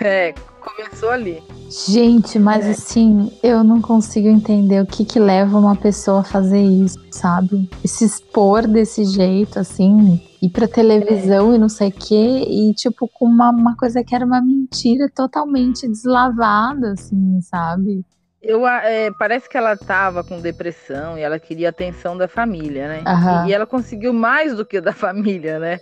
É, 0.00 0.34
começou 0.60 1.10
ali. 1.10 1.42
Gente, 1.68 2.38
mas 2.38 2.66
é. 2.66 2.70
assim, 2.70 3.30
eu 3.42 3.64
não 3.64 3.80
consigo 3.80 4.28
entender 4.28 4.80
o 4.80 4.86
que 4.86 5.04
que 5.04 5.18
leva 5.18 5.58
uma 5.58 5.76
pessoa 5.76 6.20
a 6.20 6.24
fazer 6.24 6.62
isso, 6.62 6.98
sabe? 7.10 7.68
Se 7.84 8.04
expor 8.04 8.66
desse 8.66 9.04
jeito, 9.04 9.58
assim, 9.58 10.20
ir 10.40 10.50
pra 10.50 10.68
televisão 10.68 11.54
e 11.54 11.58
não 11.58 11.68
sei 11.68 11.88
o 11.88 11.92
quê, 11.92 12.44
e 12.48 12.72
tipo, 12.74 13.08
com 13.08 13.26
uma, 13.26 13.50
uma 13.50 13.76
coisa 13.76 14.04
que 14.04 14.14
era 14.14 14.24
uma 14.24 14.40
mentira 14.40 15.10
totalmente 15.14 15.88
deslavada, 15.88 16.92
assim, 16.92 17.40
sabe? 17.42 18.04
Eu, 18.46 18.64
é, 18.64 19.10
parece 19.18 19.48
que 19.48 19.56
ela 19.56 19.76
tava 19.76 20.22
com 20.22 20.40
depressão 20.40 21.18
e 21.18 21.22
ela 21.22 21.36
queria 21.36 21.68
a 21.68 21.70
atenção 21.70 22.16
da 22.16 22.28
família, 22.28 22.86
né? 22.86 23.02
Uhum. 23.04 23.46
E, 23.46 23.50
e, 23.50 23.52
ela 23.52 23.66
conseguiu 23.66 24.12
mais 24.12 24.54
do 24.54 24.64
que 24.64 24.80
da 24.80 24.92
família, 24.94 25.58
né? 25.58 25.80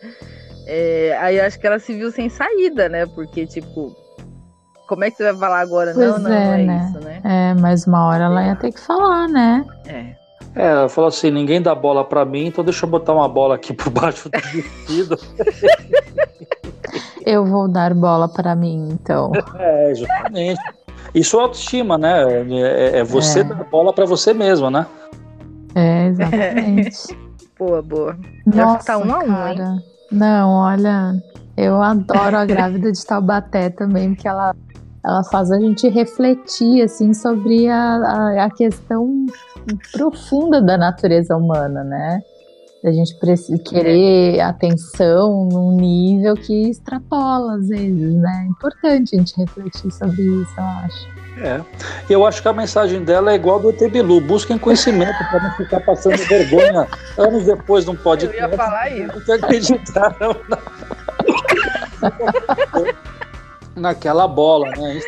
É, 0.67 1.17
aí 1.21 1.41
acho 1.41 1.59
que 1.59 1.67
ela 1.67 1.79
se 1.79 1.95
viu 1.95 2.11
sem 2.11 2.29
saída, 2.29 2.89
né? 2.89 3.07
Porque, 3.07 3.47
tipo, 3.47 3.95
como 4.87 5.05
é 5.05 5.11
que 5.11 5.17
você 5.17 5.25
vai 5.25 5.37
falar 5.37 5.61
agora? 5.61 5.93
Pois 5.95 6.07
não, 6.07 6.19
não, 6.19 6.33
é, 6.33 6.63
é 6.63 6.65
né? 6.65 6.87
isso, 6.89 7.01
né? 7.01 7.21
É, 7.25 7.55
mas 7.61 7.87
uma 7.87 8.07
hora 8.07 8.25
ela 8.25 8.47
ia 8.47 8.57
ter 8.57 8.73
que 8.73 8.81
falar, 8.81 9.29
né? 9.29 9.65
É. 9.87 10.25
É, 10.57 10.67
ela 10.67 10.89
falou 10.89 11.09
assim: 11.09 11.31
ninguém 11.31 11.61
dá 11.61 11.75
bola 11.75 12.05
pra 12.05 12.25
mim, 12.25 12.47
então 12.47 12.65
deixa 12.65 12.87
eu 12.87 12.91
botar 12.91 13.13
uma 13.13 13.29
bola 13.29 13.57
aqui 13.57 13.73
por 13.73 13.91
baixo 13.91 14.29
do 14.29 14.39
vestido. 14.41 15.19
eu 17.27 17.45
vou 17.45 17.67
dar 17.69 17.93
bola 17.93 18.29
para 18.29 18.55
mim, 18.55 18.89
então. 18.93 19.33
É, 19.59 19.91
exatamente. 19.91 20.61
Isso 21.15 21.39
é 21.39 21.43
autoestima, 21.43 21.99
né? 21.99 22.25
É, 22.51 22.99
é 22.99 23.05
você 23.05 23.41
é. 23.41 23.45
dar 23.45 23.65
bola 23.65 23.93
para 23.93 24.05
você 24.05 24.33
mesmo, 24.33 24.71
né? 24.71 24.87
É, 25.75 26.07
exatamente. 26.07 27.19
boa, 27.59 27.83
boa. 27.83 28.17
Nossa, 28.47 28.87
tá 28.87 28.99
um 28.99 29.13
a 29.13 29.19
um, 29.19 29.27
cara. 29.27 29.65
Hein? 29.65 29.94
Não, 30.15 30.51
olha, 30.51 31.21
eu 31.57 31.83
adoro 31.83 32.37
a 32.37 32.45
grávida 32.47 32.93
de 32.93 33.05
Taubaté 33.05 33.69
também, 33.69 34.15
porque 34.15 34.29
ela, 34.29 34.55
ela 35.05 35.25
faz 35.25 35.51
a 35.51 35.59
gente 35.59 35.89
refletir, 35.89 36.83
assim, 36.83 37.13
sobre 37.13 37.69
a, 37.69 37.97
a, 37.97 38.45
a 38.45 38.51
questão 38.51 39.27
profunda 39.93 40.63
da 40.63 40.79
natureza 40.79 41.37
humana, 41.37 41.83
né? 41.83 42.21
A 42.85 42.93
gente 42.93 43.15
precisa 43.15 43.59
querer 43.59 44.41
atenção 44.41 45.49
num 45.51 45.75
nível 45.75 46.35
que 46.35 46.69
extrapola 46.69 47.55
às 47.55 47.69
vezes, 47.69 48.15
né? 48.15 48.45
É 48.45 48.51
importante 48.51 49.17
a 49.17 49.19
gente 49.19 49.35
refletir 49.39 49.91
sobre 49.91 50.21
isso, 50.21 50.53
eu 50.59 50.65
acho. 50.65 51.09
É. 51.39 51.61
Eu 52.11 52.27
acho 52.27 52.43
que 52.43 52.49
a 52.49 52.53
mensagem 52.53 53.03
dela 53.03 53.33
é 53.33 53.37
igual 53.37 53.59
do 53.59 53.71
Etebilu. 53.71 54.21
Busquem 54.21 54.59
conhecimento 54.59 55.17
para 55.31 55.45
não 55.45 55.51
ficar 55.53 55.81
passando 55.81 56.19
vergonha 56.29 56.87
anos 57.17 57.47
depois 57.47 57.87
de 57.87 57.91
um 57.91 57.97
podcast. 57.97 58.37
Eu 58.37 58.51
ia 58.51 58.57
falar 58.57 58.91
isso. 58.91 59.25
Que 59.25 59.33
acreditaram 59.33 60.37
na... 60.47 60.59
naquela 63.75 64.29
bola, 64.29 64.69
né? 64.77 65.01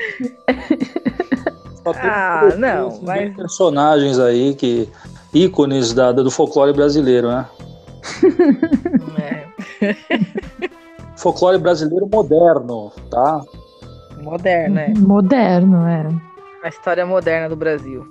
ah, 1.95 2.49
não, 2.57 3.01
mas... 3.03 3.37
personagens 3.37 4.19
aí 4.19 4.55
que 4.55 4.89
ícones 5.33 5.93
da, 5.93 6.11
do 6.11 6.31
folclore 6.31 6.73
brasileiro, 6.73 7.29
né? 7.29 7.47
É. 9.19 9.47
folclore 11.17 11.59
brasileiro 11.59 12.09
moderno, 12.13 12.93
tá? 13.11 13.43
Moderno, 14.23 14.79
é. 14.79 14.89
Moderno, 14.97 15.87
é. 15.87 16.07
A 16.63 16.69
história 16.69 17.05
moderna 17.07 17.49
do 17.49 17.57
Brasil. 17.57 18.07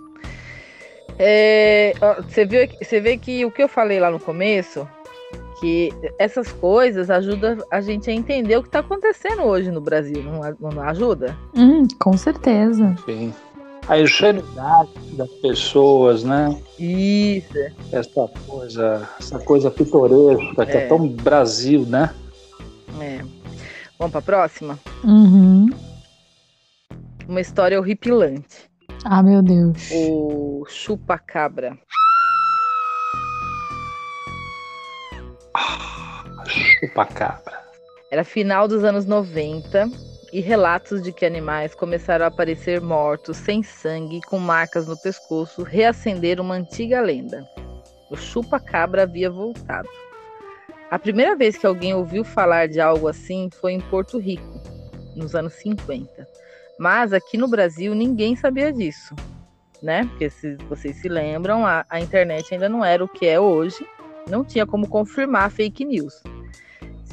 É, 1.17 1.93
você, 2.27 2.45
viu, 2.45 2.67
você 2.81 2.99
vê 2.99 3.17
que 3.17 3.45
o 3.45 3.51
que 3.51 3.63
eu 3.63 3.69
falei 3.69 3.99
lá 3.99 4.11
no 4.11 4.19
começo, 4.19 4.87
que 5.59 5.89
essas 6.19 6.51
coisas 6.51 7.09
ajudam 7.09 7.57
a 7.71 7.79
gente 7.79 8.09
a 8.09 8.13
entender 8.13 8.57
o 8.57 8.61
que 8.61 8.67
está 8.67 8.79
acontecendo 8.79 9.43
hoje 9.43 9.71
no 9.71 9.79
Brasil, 9.81 10.21
não, 10.23 10.71
não 10.71 10.81
ajuda? 10.81 11.37
Hum, 11.55 11.87
com 11.99 12.17
certeza. 12.17 12.95
Sim. 13.05 13.33
A 13.87 13.99
ingenuidade 13.99 14.89
das 15.13 15.29
pessoas, 15.41 16.23
né? 16.23 16.59
Isso. 16.79 17.53
Essa 17.91 18.27
coisa, 18.47 19.09
essa 19.19 19.39
coisa 19.39 19.69
pitoresca 19.69 20.63
é. 20.63 20.65
que 20.65 20.77
é 20.77 20.87
tão 20.87 21.07
Brasil, 21.07 21.85
né? 21.85 22.13
É. 22.99 23.19
Vamos 23.99 24.11
para 24.11 24.19
a 24.19 24.23
próxima? 24.23 24.79
Uhum. 25.03 25.69
Uma 27.27 27.41
história 27.41 27.79
horripilante. 27.79 28.69
Ah, 29.03 29.21
meu 29.21 29.41
Deus. 29.43 29.89
O 29.91 30.65
chupa-cabra. 30.67 31.77
chupa-cabra. 36.47 37.65
Era 38.11 38.23
final 38.23 38.67
dos 38.67 38.83
anos 38.83 39.05
90 39.05 39.89
e 40.35 40.41
relatos 40.41 41.01
de 41.01 41.13
que 41.13 41.25
animais 41.25 41.73
começaram 41.73 42.25
a 42.25 42.27
aparecer 42.27 42.81
mortos, 42.81 43.37
sem 43.37 43.63
sangue, 43.63 44.19
com 44.27 44.37
marcas 44.37 44.85
no 44.85 44.97
pescoço, 44.97 45.63
reacenderam 45.63 46.43
uma 46.43 46.55
antiga 46.55 46.99
lenda. 46.99 47.49
O 48.11 48.17
chupa-cabra 48.17 49.03
havia 49.03 49.31
voltado. 49.31 49.87
A 50.91 50.99
primeira 50.99 51.37
vez 51.37 51.57
que 51.57 51.65
alguém 51.65 51.93
ouviu 51.93 52.25
falar 52.25 52.67
de 52.67 52.81
algo 52.81 53.07
assim 53.07 53.49
foi 53.61 53.71
em 53.71 53.79
Porto 53.79 54.19
Rico, 54.19 54.61
nos 55.15 55.33
anos 55.35 55.53
50. 55.53 56.27
Mas 56.77 57.13
aqui 57.13 57.37
no 57.37 57.47
Brasil 57.47 57.95
ninguém 57.95 58.35
sabia 58.35 58.73
disso, 58.73 59.15
né? 59.81 60.03
Porque 60.03 60.29
se 60.29 60.57
vocês 60.67 60.97
se 60.97 61.07
lembram, 61.07 61.65
a, 61.65 61.85
a 61.89 62.01
internet 62.01 62.53
ainda 62.53 62.67
não 62.67 62.83
era 62.83 63.01
o 63.01 63.07
que 63.07 63.25
é 63.25 63.39
hoje, 63.39 63.87
não 64.29 64.43
tinha 64.43 64.65
como 64.65 64.89
confirmar 64.89 65.49
fake 65.49 65.85
news. 65.85 66.21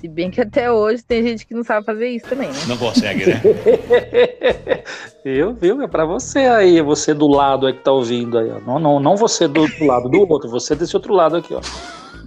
Se 0.03 0.09
bem 0.09 0.33
que 0.33 0.41
até 0.41 0.69
hoje 0.69 1.05
tem 1.05 1.23
gente 1.23 1.47
que 1.47 1.55
não 1.55 1.63
sabe 1.63 1.87
fazer 1.87 2.09
isso 2.09 2.27
também, 2.27 2.49
né? 2.49 2.59
Não 2.67 2.77
consegue, 2.77 3.25
né? 3.25 3.41
viu, 5.25 5.55
viu? 5.55 5.81
É 5.81 5.87
pra 5.87 6.05
você 6.05 6.41
aí, 6.41 6.83
você 6.83 7.15
do 7.15 7.29
lado 7.29 7.69
aí 7.69 7.73
que 7.73 7.85
tá 7.85 7.93
ouvindo 7.93 8.37
aí, 8.37 8.51
ó. 8.51 8.59
Não, 8.67 8.81
não, 8.81 8.99
não 8.99 9.17
você 9.17 9.47
do, 9.47 9.65
do 9.65 9.85
lado 9.85 10.09
do 10.09 10.29
outro, 10.29 10.51
você 10.51 10.75
desse 10.75 10.97
outro 10.97 11.15
lado 11.15 11.37
aqui, 11.37 11.55
ó. 11.55 11.61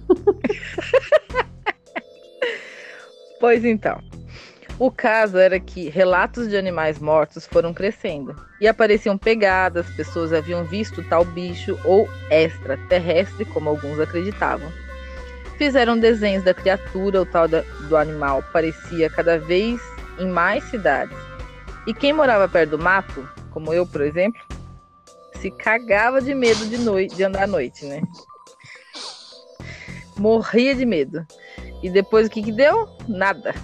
pois 3.38 3.62
então. 3.62 4.00
O 4.78 4.90
caso 4.90 5.36
era 5.36 5.60
que 5.60 5.90
relatos 5.90 6.48
de 6.48 6.56
animais 6.56 6.98
mortos 6.98 7.46
foram 7.46 7.74
crescendo 7.74 8.34
e 8.58 8.66
apareciam 8.66 9.18
pegadas, 9.18 9.86
pessoas 9.90 10.32
haviam 10.32 10.64
visto 10.64 11.04
tal 11.10 11.26
bicho 11.26 11.78
ou 11.84 12.08
extraterrestre, 12.30 13.44
como 13.44 13.68
alguns 13.68 14.00
acreditavam. 14.00 14.85
Fizeram 15.58 15.98
desenhos 15.98 16.44
da 16.44 16.52
criatura 16.52 17.20
ou 17.20 17.26
tal 17.26 17.46
do 17.48 17.96
animal, 17.96 18.42
parecia 18.52 19.08
cada 19.08 19.38
vez 19.38 19.80
em 20.18 20.28
mais 20.28 20.64
cidades. 20.64 21.16
E 21.86 21.94
quem 21.94 22.12
morava 22.12 22.48
perto 22.48 22.70
do 22.70 22.78
mato, 22.78 23.28
como 23.50 23.72
eu, 23.72 23.86
por 23.86 24.00
exemplo, 24.00 24.40
se 25.40 25.50
cagava 25.50 26.20
de 26.20 26.34
medo 26.34 26.66
de, 26.66 26.78
noite, 26.78 27.14
de 27.14 27.24
andar 27.24 27.44
à 27.44 27.46
noite, 27.46 27.84
né? 27.86 28.02
Morria 30.18 30.74
de 30.74 30.84
medo. 30.84 31.26
E 31.82 31.90
depois 31.90 32.26
o 32.26 32.30
que, 32.30 32.42
que 32.42 32.52
deu? 32.52 32.88
Nada 33.06 33.54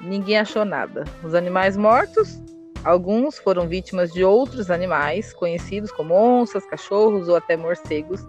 ninguém 0.00 0.38
achou 0.38 0.64
nada. 0.64 1.04
Os 1.22 1.34
animais 1.34 1.76
mortos, 1.76 2.38
alguns 2.84 3.38
foram 3.38 3.66
vítimas 3.66 4.12
de 4.12 4.24
outros 4.24 4.70
animais 4.70 5.32
conhecidos 5.32 5.90
como 5.92 6.14
onças, 6.14 6.66
cachorros 6.66 7.28
ou 7.28 7.36
até 7.36 7.56
morcegos. 7.56 8.20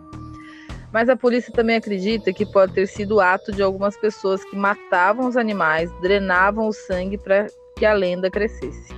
Mas 0.92 1.10
a 1.10 1.16
polícia 1.16 1.52
também 1.52 1.76
acredita 1.76 2.32
que 2.32 2.46
pode 2.46 2.74
ter 2.74 2.88
sido 2.88 3.16
o 3.16 3.20
ato 3.20 3.52
de 3.52 3.62
algumas 3.62 3.98
pessoas 3.98 4.44
que 4.46 4.56
matavam 4.56 5.28
os 5.28 5.36
animais, 5.36 5.92
drenavam 6.02 6.68
o 6.68 6.74
sangue 6.74 7.18
para 7.18 7.48
que 7.76 7.86
a 7.86 7.94
lenda 7.94 8.30
crescesse. 8.32 8.94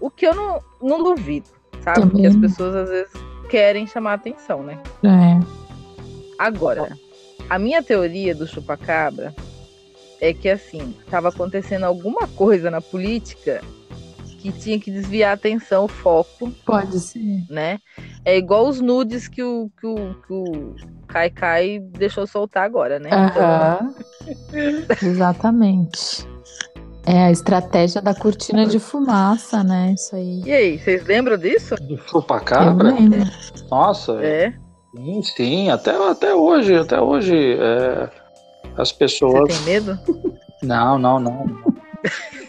O 0.00 0.10
que 0.10 0.26
eu 0.26 0.34
não, 0.34 0.58
não 0.82 1.02
duvido, 1.02 1.48
sabe? 1.82 2.00
Também. 2.00 2.10
Porque 2.10 2.26
as 2.26 2.36
pessoas 2.36 2.74
às 2.74 2.88
vezes 2.88 3.12
querem 3.48 3.86
chamar 3.86 4.14
atenção, 4.14 4.62
né? 4.62 4.80
É. 5.02 5.64
Agora, 6.38 6.98
a 7.48 7.58
minha 7.58 7.82
teoria 7.82 8.34
do 8.34 8.46
chupacabra 8.46 9.34
é 10.20 10.32
que 10.32 10.48
assim, 10.48 10.94
estava 11.04 11.28
acontecendo 11.28 11.84
alguma 11.84 12.26
coisa 12.28 12.70
na 12.70 12.80
política 12.80 13.62
que 14.40 14.52
tinha 14.52 14.78
que 14.78 14.90
desviar 14.90 15.30
a 15.30 15.34
atenção, 15.34 15.84
o 15.84 15.88
foco. 15.88 16.50
Pode 16.66 16.98
ser. 17.00 17.44
Né? 17.48 17.78
É 18.24 18.36
igual 18.36 18.68
os 18.68 18.80
nudes 18.80 19.28
que 19.28 19.42
o, 19.42 19.70
que 19.80 19.86
o, 19.86 20.14
que 20.26 20.32
o 20.32 20.74
Kai 21.14 21.30
Kai 21.30 21.78
deixou 21.78 22.26
soltar 22.26 22.64
agora, 22.64 22.98
né? 22.98 23.08
Então... 23.08 23.94
Exatamente. 25.08 26.26
É 27.06 27.24
a 27.24 27.30
estratégia 27.30 28.02
da 28.02 28.14
cortina 28.14 28.66
de 28.66 28.80
fumaça, 28.80 29.62
né? 29.62 29.94
Isso 29.96 30.16
aí. 30.16 30.42
E 30.44 30.52
aí, 30.52 30.78
vocês 30.78 31.04
lembram 31.04 31.38
disso? 31.38 31.76
Do 31.76 31.96
chupacabra? 31.98 32.88
Eu 32.88 32.94
lembro. 32.96 33.30
Nossa. 33.70 34.12
É. 34.24 34.54
Sim, 34.96 35.22
sim. 35.22 35.70
Até, 35.70 35.92
até 36.10 36.34
hoje, 36.34 36.74
até 36.76 37.00
hoje. 37.00 37.58
É 37.60 38.24
as 38.76 38.90
pessoas. 38.90 39.54
Você 39.54 39.64
tem 39.64 39.74
medo? 39.74 39.98
Não, 40.62 40.98
não, 40.98 41.20
não. 41.20 41.44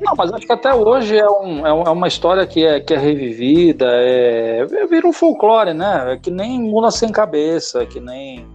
Não, 0.00 0.14
mas 0.16 0.32
acho 0.32 0.46
que 0.46 0.52
até 0.52 0.74
hoje 0.74 1.16
é, 1.16 1.28
um, 1.28 1.66
é, 1.66 1.70
é 1.70 1.90
uma 1.90 2.08
história 2.08 2.46
que 2.46 2.64
é, 2.64 2.80
que 2.80 2.94
é 2.94 2.98
revivida, 2.98 3.86
é, 3.88 4.60
é, 4.60 4.86
vira 4.86 5.06
um 5.06 5.12
folclore, 5.12 5.74
né? 5.74 6.14
É 6.14 6.16
que 6.16 6.30
nem 6.30 6.60
mula 6.60 6.90
sem 6.90 7.10
cabeça, 7.10 7.82
é 7.82 7.86
que 7.86 8.00
nem 8.00 8.46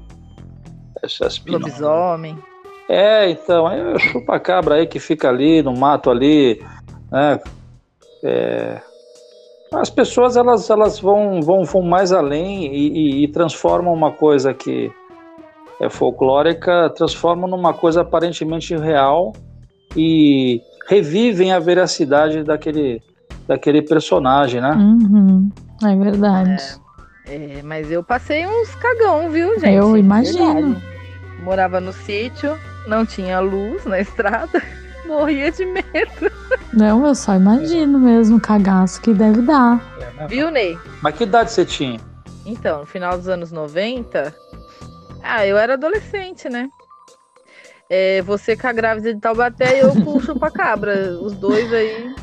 Lobisomem. 1.51 2.37
É, 2.87 3.29
então, 3.29 3.69
é 3.69 3.99
chupa-cabra 3.99 4.75
aí 4.75 4.87
que 4.87 4.99
fica 4.99 5.29
ali 5.29 5.61
no 5.61 5.73
mato 5.73 6.09
ali, 6.09 6.63
né? 7.11 7.39
É, 8.23 8.81
as 9.73 9.89
pessoas 9.89 10.35
elas, 10.35 10.69
elas 10.69 10.99
vão, 10.99 11.41
vão, 11.41 11.63
vão 11.63 11.81
mais 11.81 12.11
além 12.11 12.73
e, 12.73 12.87
e, 12.87 13.23
e 13.23 13.27
transformam 13.27 13.93
uma 13.93 14.11
coisa 14.11 14.53
que 14.53 14.91
é, 15.79 15.89
folclórica 15.89 16.89
transformam 16.89 17.49
numa 17.49 17.73
coisa 17.73 18.01
aparentemente 18.01 18.75
real 18.75 19.31
e 19.95 20.61
revivem 20.89 21.53
a 21.53 21.59
veracidade 21.59 22.43
daquele, 22.43 22.99
daquele 23.47 23.79
personagem, 23.83 24.59
né? 24.59 24.71
Uhum, 24.71 25.51
é 25.83 25.95
verdade. 25.95 26.79
É, 27.27 27.59
é, 27.59 27.61
mas 27.63 27.91
eu 27.91 28.03
passei 28.03 28.47
uns 28.47 28.73
cagão, 28.73 29.29
viu, 29.29 29.53
gente? 29.59 29.75
Eu 29.75 29.95
imagino. 29.95 30.73
Verdade. 30.73 30.89
Morava 31.43 31.79
no 31.79 31.93
sítio, 31.93 32.57
não 32.87 33.05
tinha 33.05 33.39
luz 33.39 33.85
na 33.85 33.99
estrada, 33.99 34.63
morria 35.05 35.51
de 35.51 35.63
medo. 35.63 36.31
Não, 36.73 37.05
eu 37.05 37.13
só 37.13 37.35
imagino 37.35 37.99
mesmo 37.99 38.37
o 38.37 38.41
cagaço 38.41 38.99
que 38.99 39.13
deve 39.13 39.43
dar. 39.43 39.79
É, 40.17 40.25
viu, 40.25 40.49
Ney? 40.49 40.75
Mas 41.03 41.15
que 41.15 41.23
idade 41.23 41.51
você 41.51 41.63
tinha? 41.63 41.99
Então, 42.47 42.79
no 42.79 42.85
final 42.87 43.15
dos 43.15 43.29
anos 43.29 43.51
90, 43.51 44.33
ah, 45.21 45.45
eu 45.45 45.55
era 45.55 45.73
adolescente, 45.73 46.49
né? 46.49 46.67
É, 47.89 48.21
você 48.21 48.55
com 48.55 48.67
a 48.67 48.73
grávida 48.73 49.13
de 49.13 49.19
Taubaté 49.19 49.77
e 49.77 49.79
eu 49.79 49.91
com 50.03 50.17
o 50.17 50.21
chupa-cabra. 50.21 51.17
Os 51.19 51.33
dois 51.33 51.73
aí. 51.73 52.13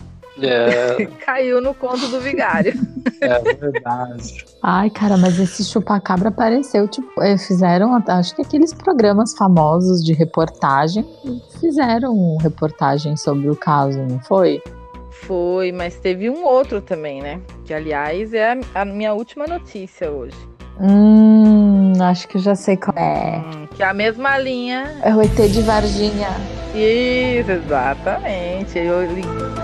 É. 0.40 1.07
Caiu 1.24 1.61
no 1.61 1.74
conto 1.74 2.07
do 2.09 2.20
vigário. 2.20 2.72
É 3.20 3.55
verdade. 3.55 4.44
Ai, 4.62 4.90
cara, 4.90 5.16
mas 5.16 5.38
esse 5.38 5.64
chupa-cabra 5.64 6.29
apareceu, 6.29 6.87
tipo, 6.87 7.22
é, 7.22 7.37
fizeram, 7.37 8.00
acho 8.07 8.37
que 8.37 8.42
aqueles 8.42 8.72
programas 8.72 9.35
famosos 9.35 10.05
de 10.05 10.12
reportagem 10.12 11.05
fizeram 11.61 12.37
reportagem 12.37 13.16
sobre 13.16 13.48
o 13.48 13.57
caso, 13.57 13.98
não 14.02 14.20
foi? 14.20 14.62
Foi, 15.11 15.72
mas 15.72 15.96
teve 15.96 16.29
um 16.29 16.44
outro 16.44 16.81
também, 16.81 17.22
né? 17.22 17.40
Que 17.64 17.72
aliás 17.72 18.35
é 18.35 18.52
a, 18.52 18.83
a 18.83 18.85
minha 18.85 19.14
última 19.14 19.46
notícia 19.46 20.11
hoje. 20.11 20.37
Hum, 20.79 21.76
acho 22.05 22.29
que 22.29 22.37
eu 22.37 22.41
já 22.41 22.55
sei 22.55 22.77
qual 22.77 22.97
é. 22.97 23.39
Hum, 23.39 23.67
que 23.75 23.83
é 23.83 23.87
a 23.87 23.95
mesma 23.95 24.39
linha. 24.39 24.97
É 25.03 25.13
o 25.15 25.23
ET 25.23 25.35
de 25.35 25.63
Varginha. 25.63 26.29
Isso, 26.75 27.51
exatamente. 27.51 28.79
Eu 28.79 29.09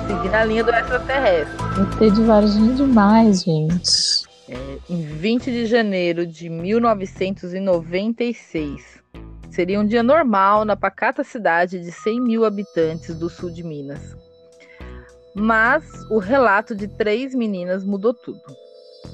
segui 0.06 0.28
na 0.30 0.44
linha 0.44 0.64
do 0.64 0.70
extraterrestre. 0.70 1.54
ET 2.00 2.12
de 2.12 2.22
Varginha 2.22 2.74
demais, 2.74 3.42
gente. 3.42 4.22
É, 4.48 4.78
em 4.88 5.02
20 5.02 5.50
de 5.50 5.66
janeiro 5.66 6.26
de 6.26 6.48
1996. 6.48 9.02
Seria 9.50 9.78
um 9.78 9.86
dia 9.86 10.02
normal 10.02 10.64
na 10.64 10.74
pacata 10.74 11.22
cidade 11.22 11.78
de 11.78 11.92
100 11.92 12.22
mil 12.22 12.46
habitantes 12.46 13.14
do 13.14 13.28
sul 13.28 13.50
de 13.50 13.62
Minas. 13.62 14.16
Mas 15.34 15.84
o 16.10 16.18
relato 16.18 16.74
de 16.74 16.88
três 16.88 17.34
meninas 17.34 17.84
mudou 17.84 18.14
tudo. 18.14 18.40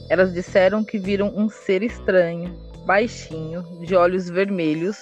Elas 0.08 0.32
disseram 0.32 0.84
que 0.84 0.98
viram 0.98 1.32
um 1.36 1.48
ser 1.48 1.82
estranho, 1.82 2.56
baixinho, 2.88 3.62
de 3.84 3.94
olhos 3.94 4.30
vermelhos. 4.30 4.96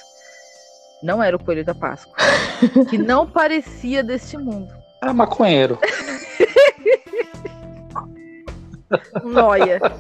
Não 1.05 1.23
era 1.23 1.37
o 1.37 1.43
coelho 1.43 1.65
da 1.65 1.73
Páscoa. 1.75 2.13
que 2.91 2.99
não 2.99 3.29
parecia 3.29 4.03
deste 4.03 4.37
mundo. 4.37 4.75
É 5.01 5.13
maconheiro. 5.13 5.79
Um 9.25 9.29
Noia. 9.31 9.81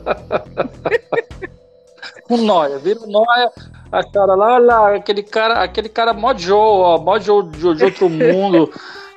Um 2.29 2.39
nóia, 2.39 2.77
vira 2.79 2.99
um 2.99 3.07
nóia, 3.07 3.53
a 3.93 4.03
cara 4.03 4.35
lá, 4.35 4.55
olha 4.55 4.65
lá, 4.65 4.97
aquele 4.97 5.23
cara, 5.23 5.63
aquele 5.63 5.89
cara 5.89 6.13
mó 6.13 6.35
Joe, 6.37 6.59
ó, 6.59 6.99
mó 6.99 7.21
Joe 7.21 7.49
de, 7.51 7.75
de 7.77 7.85
outro 7.85 8.09
mundo. 8.11 8.69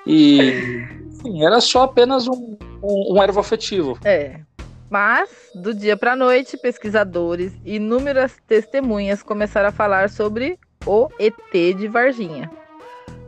E, 0.05 0.85
enfim, 1.07 1.43
era 1.43 1.59
só 1.59 1.83
apenas 1.83 2.27
um, 2.27 2.55
um, 2.83 3.15
um 3.15 3.23
ervo 3.23 3.39
afetivo. 3.39 3.97
É. 4.03 4.41
Mas, 4.89 5.29
do 5.53 5.73
dia 5.73 5.95
para 5.95 6.13
a 6.13 6.15
noite, 6.15 6.57
pesquisadores 6.57 7.53
e 7.63 7.75
inúmeras 7.75 8.37
testemunhas 8.47 9.21
começaram 9.21 9.69
a 9.69 9.71
falar 9.71 10.09
sobre 10.09 10.57
o 10.85 11.07
ET 11.19 11.77
de 11.77 11.87
Varginha. 11.87 12.49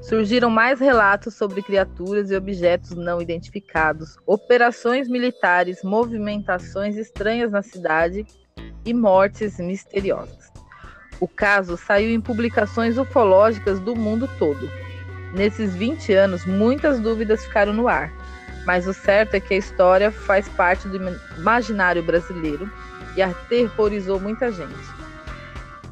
Surgiram 0.02 0.50
mais 0.50 0.80
relatos 0.80 1.36
sobre 1.36 1.62
criaturas 1.62 2.32
e 2.32 2.36
objetos 2.36 2.91
não 2.95 3.21
identificados, 3.21 4.17
operações 4.26 5.08
militares, 5.08 5.84
movimentações 5.84 6.97
estranhas 6.97 7.52
na 7.52 7.62
cidade 7.62 8.26
e 8.84 8.91
mortes 8.91 9.60
misteriosas. 9.60 10.52
O 11.19 11.28
caso 11.28 11.78
saiu 11.78 12.10
em 12.10 12.19
publicações 12.19 12.97
ufológicas 12.97 13.80
do 13.80 13.95
mundo 13.95 14.28
todo. 14.39 14.67
Nesses 15.36 15.76
20 15.76 16.12
anos, 16.13 16.43
muitas 16.47 17.00
dúvidas 17.00 17.45
ficaram 17.45 17.71
no 17.71 17.88
ar, 17.88 18.12
mas 18.65 18.88
o 18.88 18.93
certo 18.93 19.36
é 19.36 19.39
que 19.39 19.54
a 19.54 19.58
história 19.58 20.12
faz 20.12 20.47
parte 20.50 20.88
do 20.88 20.97
imaginário 21.38 22.04
brasileiro 22.04 22.69
e 23.15 23.21
aterrorizou 23.21 24.19
muita 24.19 24.52
gente. 24.52 24.74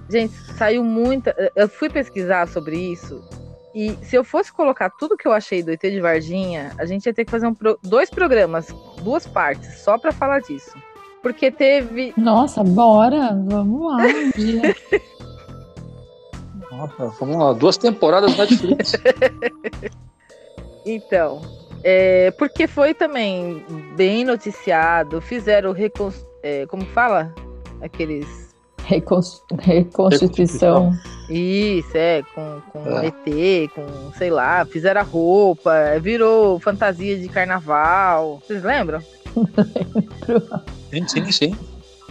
Gente, 0.09 0.33
saiu 0.57 0.83
muita. 0.83 1.35
Eu 1.55 1.67
fui 1.69 1.89
pesquisar 1.89 2.47
sobre 2.47 2.77
isso 2.77 3.23
e 3.75 3.95
se 4.01 4.15
eu 4.15 4.23
fosse 4.23 4.51
colocar 4.51 4.89
tudo 4.89 5.15
que 5.15 5.27
eu 5.27 5.31
achei 5.31 5.61
do 5.61 5.71
ET 5.71 5.81
de 5.81 5.99
Varginha, 5.99 6.71
a 6.79 6.85
gente 6.85 7.05
ia 7.05 7.13
ter 7.13 7.25
que 7.25 7.31
fazer 7.31 7.45
um 7.47 7.53
pro- 7.53 7.77
dois 7.83 8.09
programas, 8.09 8.67
duas 9.03 9.27
partes, 9.27 9.79
só 9.79 9.97
para 9.97 10.11
falar 10.11 10.39
disso. 10.41 10.71
Porque 11.21 11.51
teve. 11.51 12.13
Nossa, 12.17 12.63
bora, 12.63 13.29
vamos 13.45 13.81
lá 13.91 13.97
um 13.97 14.31
dia. 14.35 14.75
Nossa, 16.71 17.07
vamos 17.19 17.37
lá, 17.37 17.53
duas 17.53 17.77
temporadas 17.77 18.35
na 18.37 18.45
Netflix. 18.45 18.93
Então, 20.85 21.41
é, 21.83 22.31
porque 22.31 22.67
foi 22.67 22.93
também 22.93 23.63
bem 23.95 24.23
noticiado, 24.23 25.21
fizeram 25.21 25.71
recon, 25.71 26.11
é, 26.43 26.65
como 26.67 26.85
fala? 26.87 27.33
Aqueles. 27.81 28.27
Recons- 28.85 29.43
Reconstituição. 29.59 30.93
Isso, 31.29 31.95
é, 31.95 32.23
com, 32.33 32.59
com 32.71 32.99
É. 32.99 33.07
ET, 33.07 33.69
com, 33.75 34.11
sei 34.17 34.31
lá, 34.31 34.65
fizeram 34.65 35.01
a 35.01 35.03
roupa, 35.03 35.71
virou 36.01 36.59
fantasia 36.59 37.17
de 37.17 37.29
carnaval. 37.29 38.41
Vocês 38.45 38.63
lembram? 38.63 38.99
sim, 40.91 41.07
sim, 41.07 41.31
sim. 41.31 41.57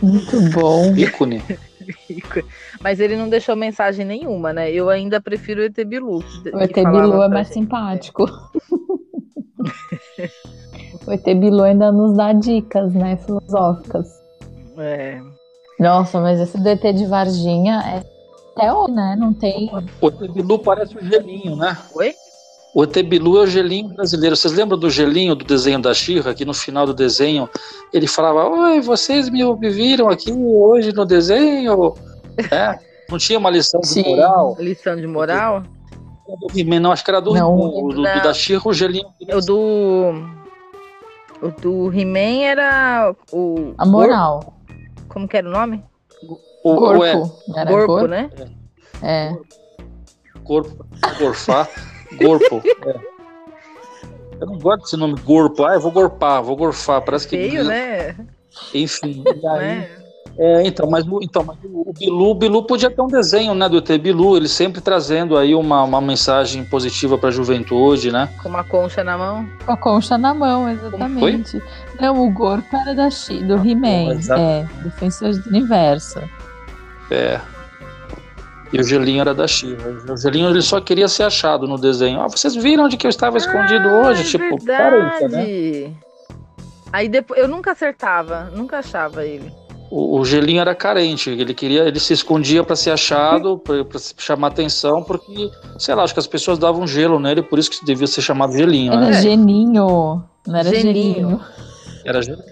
Muito 0.01 0.41
bom. 0.53 0.95
Ícone. 0.97 1.43
Mas 2.81 3.01
ele 3.01 3.17
não 3.17 3.29
deixou 3.29 3.57
mensagem 3.57 4.05
nenhuma, 4.07 4.53
né? 4.53 4.71
Eu 4.71 4.89
ainda 4.89 5.21
prefiro 5.21 5.61
o 5.61 5.65
ET 5.65 5.85
Bilu. 5.85 6.19
O 6.53 6.61
ET 6.61 6.75
Bilu 6.75 7.23
é 7.23 7.29
mais 7.29 7.49
gente. 7.49 7.55
simpático. 7.55 8.27
O 11.09 11.13
ET 11.13 11.25
Bilu 11.25 11.63
ainda 11.63 11.91
nos 11.91 12.15
dá 12.15 12.35
dicas, 12.35 12.93
né, 12.93 13.17
filosóficas. 13.17 14.21
É. 14.77 15.19
Nossa, 15.81 16.21
mas 16.21 16.39
esse 16.39 16.59
do 16.59 16.69
ET 16.69 16.83
de 16.83 17.07
Varginha 17.07 17.83
é 17.87 18.03
até 18.55 18.73
hoje, 18.73 18.93
né? 18.93 19.17
Não 19.19 19.33
tem. 19.33 19.71
O 20.03 20.09
ET 20.09 20.33
Bilu 20.33 20.59
parece 20.59 20.97
o 20.97 21.03
gelinho, 21.03 21.57
né? 21.57 21.77
Oi? 21.95 22.15
O 22.75 22.85
ET 22.85 22.95
Bilu 23.05 23.39
é 23.39 23.45
o 23.45 23.47
gelinho 23.47 23.89
brasileiro. 23.89 24.37
Vocês 24.37 24.53
lembram 24.53 24.79
do 24.79 24.91
gelinho 24.91 25.35
do 25.35 25.47
desenho 25.47 25.81
da 25.81 25.95
Xirra? 25.95 26.35
Que 26.35 26.45
no 26.45 26.53
final 26.53 26.85
do 26.85 26.93
desenho 26.93 27.49
ele 27.91 28.07
falava: 28.07 28.47
Oi, 28.47 28.81
vocês 28.83 29.31
me, 29.31 29.43
viram 29.71 30.11
aqui 30.11 30.31
hoje 30.31 30.93
no 30.93 31.07
desenho? 31.07 31.95
É, 32.53 32.79
não 33.11 33.17
tinha 33.17 33.39
uma 33.39 33.51
lição 33.51 33.81
de 33.81 33.89
Sim. 33.89 34.11
moral? 34.11 34.57
Lição 34.59 34.95
de 34.95 35.07
moral? 35.07 35.63
Era 36.29 36.37
do 36.37 36.59
He-Man, 36.59 36.81
não, 36.81 36.93
acho 36.93 37.03
que 37.03 37.11
era 37.11 37.21
do 37.21 37.33
Não. 37.33 37.57
Do, 37.57 37.89
do 37.89 38.03
Não. 38.03 38.23
da 38.23 38.35
Xirra, 38.35 38.63
o 38.67 38.73
gelinho. 38.75 39.07
O 39.33 39.41
do. 39.41 40.38
O 41.41 41.49
do 41.61 41.93
He-Man 41.93 42.43
era 42.45 43.15
o. 43.33 43.75
A 43.79 43.87
moral. 43.87 44.41
Gorpo. 44.41 44.53
Como 45.09 45.29
que 45.29 45.37
era 45.37 45.49
o 45.49 45.53
nome? 45.53 45.85
O, 46.65 46.73
o, 46.73 46.77
Corpo. 46.77 47.05
é, 47.05 47.61
Era 47.61 47.71
Gorpo, 47.71 47.87
corpo? 47.87 48.07
né? 48.09 48.31
É. 49.03 49.33
corpo, 50.43 50.85
gorfar, 51.19 51.69
gorpo. 52.19 52.63
é. 52.87 53.19
Eu 54.41 54.47
não 54.47 54.59
gosto 54.59 54.83
desse 54.83 54.97
nome 54.97 55.15
gorpo. 55.21 55.65
Ah, 55.65 55.75
eu 55.75 55.81
vou 55.81 55.91
gorpar, 55.93 56.43
vou 56.43 56.57
gorfar. 56.57 57.03
Parece 57.03 57.27
que. 57.29 57.37
Feio, 57.37 57.65
né? 57.65 58.17
Enfim. 58.75 59.23
E 59.27 59.47
aí, 59.47 59.59
né? 59.61 59.98
É, 60.41 60.63
então, 60.65 60.89
mas, 60.89 61.05
o- 61.05 61.19
então, 61.21 61.43
mas 61.43 61.57
o 61.65 61.93
Bilu, 61.99 62.31
o 62.31 62.35
Bilu 62.35 62.63
podia 62.63 62.89
ter 62.89 63.03
um 63.03 63.09
desenho, 63.09 63.55
né, 63.57 63.69
do 63.69 63.79
ET 63.79 63.99
Bilu, 63.99 64.37
ele 64.37 64.47
sempre 64.49 64.81
trazendo 64.81 65.37
aí 65.37 65.53
uma, 65.53 65.83
uma 65.83 66.01
mensagem 66.01 66.65
positiva 66.65 67.19
para 67.19 67.31
a 67.31 67.33
juventude, 67.33 68.13
né? 68.13 68.29
Com 68.41 68.49
uma 68.49 68.63
concha 68.63 69.03
na 69.03 69.19
mão. 69.19 69.49
Com 69.67 69.73
a 69.73 69.77
concha 69.77 70.17
na 70.17 70.33
mão, 70.33 70.69
exatamente. 70.71 71.61
Não, 72.01 72.25
o 72.25 72.31
Gorpo 72.31 72.77
era 72.77 72.95
da 72.95 73.09
do 73.09 73.69
He-Man. 73.69 74.13
exato. 74.15 74.41
É, 74.41 74.69
Defensores 74.85 75.39
do 75.43 75.51
Universo. 75.51 76.21
É. 77.11 77.41
E 78.73 78.79
o 78.79 78.85
gelinho 78.85 79.23
era 79.23 79.35
da 79.35 79.49
Xirra. 79.49 79.89
O 80.13 80.17
gelinho 80.17 80.51
ele 80.51 80.61
só 80.63 80.81
queria 80.81 81.09
ser 81.09 81.23
achado 81.25 81.67
no 81.67 81.79
desenho. 81.79 82.21
Ah, 82.21 82.29
vocês 82.29 82.55
viram 82.55 82.85
onde 82.85 82.97
que 82.97 83.07
eu 83.07 83.11
estava 83.11 83.39
escondido 83.39 83.89
Ah, 83.89 84.03
hoje? 84.09 84.21
é 84.21 84.25
Tipo, 84.25 84.57
verdade. 84.57 84.67
caramba, 85.19 85.29
né? 85.37 85.91
Aí 86.93 87.09
depois 87.09 87.41
eu 87.41 87.49
nunca 87.49 87.73
acertava, 87.73 88.51
nunca 88.55 88.79
achava 88.79 89.25
ele. 89.27 89.51
O, 89.91 90.19
o 90.21 90.25
gelinho 90.25 90.61
era 90.61 90.75
carente, 90.75 91.31
ele 91.31 91.55
queria, 91.55 91.85
ele 91.89 91.99
se 91.99 92.13
escondia 92.13 92.63
para 92.63 92.77
ser 92.77 92.91
achado, 92.91 93.59
para 93.59 93.83
chamar 94.19 94.49
atenção, 94.49 95.03
porque, 95.03 95.51
sei 95.79 95.95
lá, 95.95 96.03
acho 96.03 96.13
que 96.13 96.21
as 96.21 96.27
pessoas 96.27 96.59
davam 96.59 96.87
gelo 96.87 97.19
nele, 97.19 97.41
por 97.43 97.59
isso 97.59 97.71
que 97.71 97.85
devia 97.87 98.07
ser 98.07 98.21
chamado 98.21 98.53
gelinho, 98.53 98.93
Era 98.93 99.01
né? 99.07 99.11
É. 99.11 99.23
Geninho. 99.23 100.23
Não 100.47 100.57
era 100.59 100.69
Geninho. 100.69 100.95
Geninho. 101.15 101.41
Era 102.05 102.23
gelinho. 102.23 102.45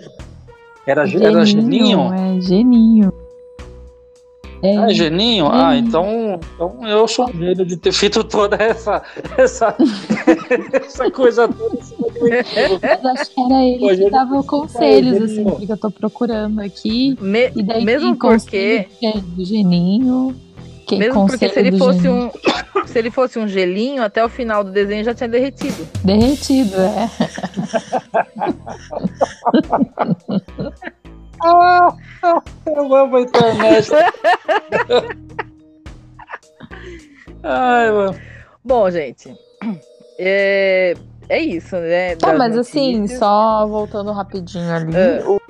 Era, 0.86 1.04
ge- 1.06 1.22
era 1.24 1.44
gelinho? 1.44 2.12
É, 2.14 2.40
Geninho. 2.40 3.12
É, 4.66 4.76
Ah, 4.78 4.90
é 4.90 4.94
geninho? 4.94 5.46
Ah, 5.46 5.74
Geninho. 5.74 5.88
então, 5.88 6.40
então 6.54 6.88
eu 6.88 7.06
sou 7.06 7.28
um 7.28 7.32
gênio 7.32 7.64
de 7.64 7.76
ter 7.76 7.92
feito 7.92 8.24
toda 8.24 8.56
essa, 8.56 9.02
essa, 9.38 9.76
essa 10.72 11.10
coisa 11.10 11.46
toda. 11.48 11.76
em 11.76 11.82
cima 11.82 12.08
do 12.08 12.26
equívoco. 12.28 12.80
Mas 12.82 13.04
acho 13.20 13.30
que 13.34 13.40
era 13.40 13.64
ele 13.64 13.78
Pô, 13.78 13.88
que 13.88 14.10
dava 14.10 14.42
conselhos, 14.42 15.22
assim, 15.22 15.44
porque 15.44 15.70
eu 15.72 15.76
tô 15.76 15.90
procurando 15.90 16.60
aqui. 16.60 17.16
Me- 17.20 17.50
E 17.54 17.62
daí 17.62 17.84
mesmo 17.84 18.16
porque, 18.16 18.86
que 18.98 19.06
é 19.06 19.12
do 19.18 19.44
Geninho. 19.44 20.34
Que 20.86 20.96
mesmo 20.96 21.26
porque 21.26 21.48
se 21.48 21.58
ele 21.58 21.76
fosse 21.78 21.98
Geninho. 22.00 22.30
um, 22.76 22.86
se 22.86 22.96
ele 22.98 23.10
fosse 23.10 23.38
um 23.40 23.48
gelinho, 23.48 24.02
até 24.04 24.24
o 24.24 24.28
final 24.28 24.62
do 24.62 24.70
desenho 24.70 25.02
já 25.04 25.12
tinha 25.12 25.28
derretido. 25.28 25.86
Derretido, 26.04 26.76
é. 26.80 27.10
Ah, 31.42 31.94
eu 32.66 32.94
amo 32.94 33.16
a 33.16 33.20
internet. 33.20 33.90
Ai, 37.42 37.90
mano. 37.92 38.18
Bom, 38.64 38.90
gente, 38.90 39.32
é, 40.18 40.94
é 41.28 41.40
isso, 41.40 41.76
né? 41.76 42.16
Tá, 42.16 42.32
mas 42.34 42.56
assim, 42.56 42.96
notícias. 42.98 43.20
só 43.20 43.64
voltando 43.66 44.10
rapidinho 44.10 44.72
ali, 44.74 44.96
É. 44.96 45.22
o, 45.24 45.40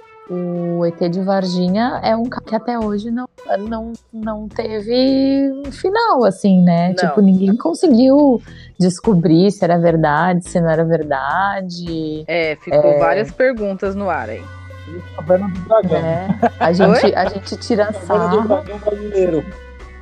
o 0.78 0.84
ET 0.84 0.98
de 1.08 1.22
Varginha 1.22 1.98
é 2.02 2.14
um 2.14 2.24
cara 2.24 2.44
que 2.44 2.54
até 2.54 2.78
hoje 2.78 3.10
não, 3.10 3.26
não, 3.60 3.92
não 4.12 4.48
teve 4.48 5.50
final, 5.72 6.24
assim, 6.24 6.60
né? 6.62 6.88
Não. 6.88 6.96
Tipo, 6.96 7.22
ninguém 7.22 7.56
conseguiu 7.56 8.42
descobrir 8.78 9.50
se 9.50 9.64
era 9.64 9.78
verdade, 9.78 10.46
se 10.46 10.60
não 10.60 10.68
era 10.68 10.84
verdade. 10.84 12.24
É, 12.26 12.56
ficou 12.56 12.92
É. 12.92 12.98
várias 12.98 13.30
perguntas 13.30 13.94
no 13.94 14.10
ar 14.10 14.28
aí. 14.28 14.42
Caverna 15.16 15.48
do 15.48 15.60
Dragão. 15.60 15.96
É, 15.98 16.28
a, 16.60 16.72
gente, 16.72 17.14
a 17.14 17.28
gente 17.28 17.56
tira 17.56 17.86
Caverna 17.86 18.28
do 18.28 18.36
sarro. 18.36 18.48
Dragão 18.48 18.78
brasileiro. 18.78 19.44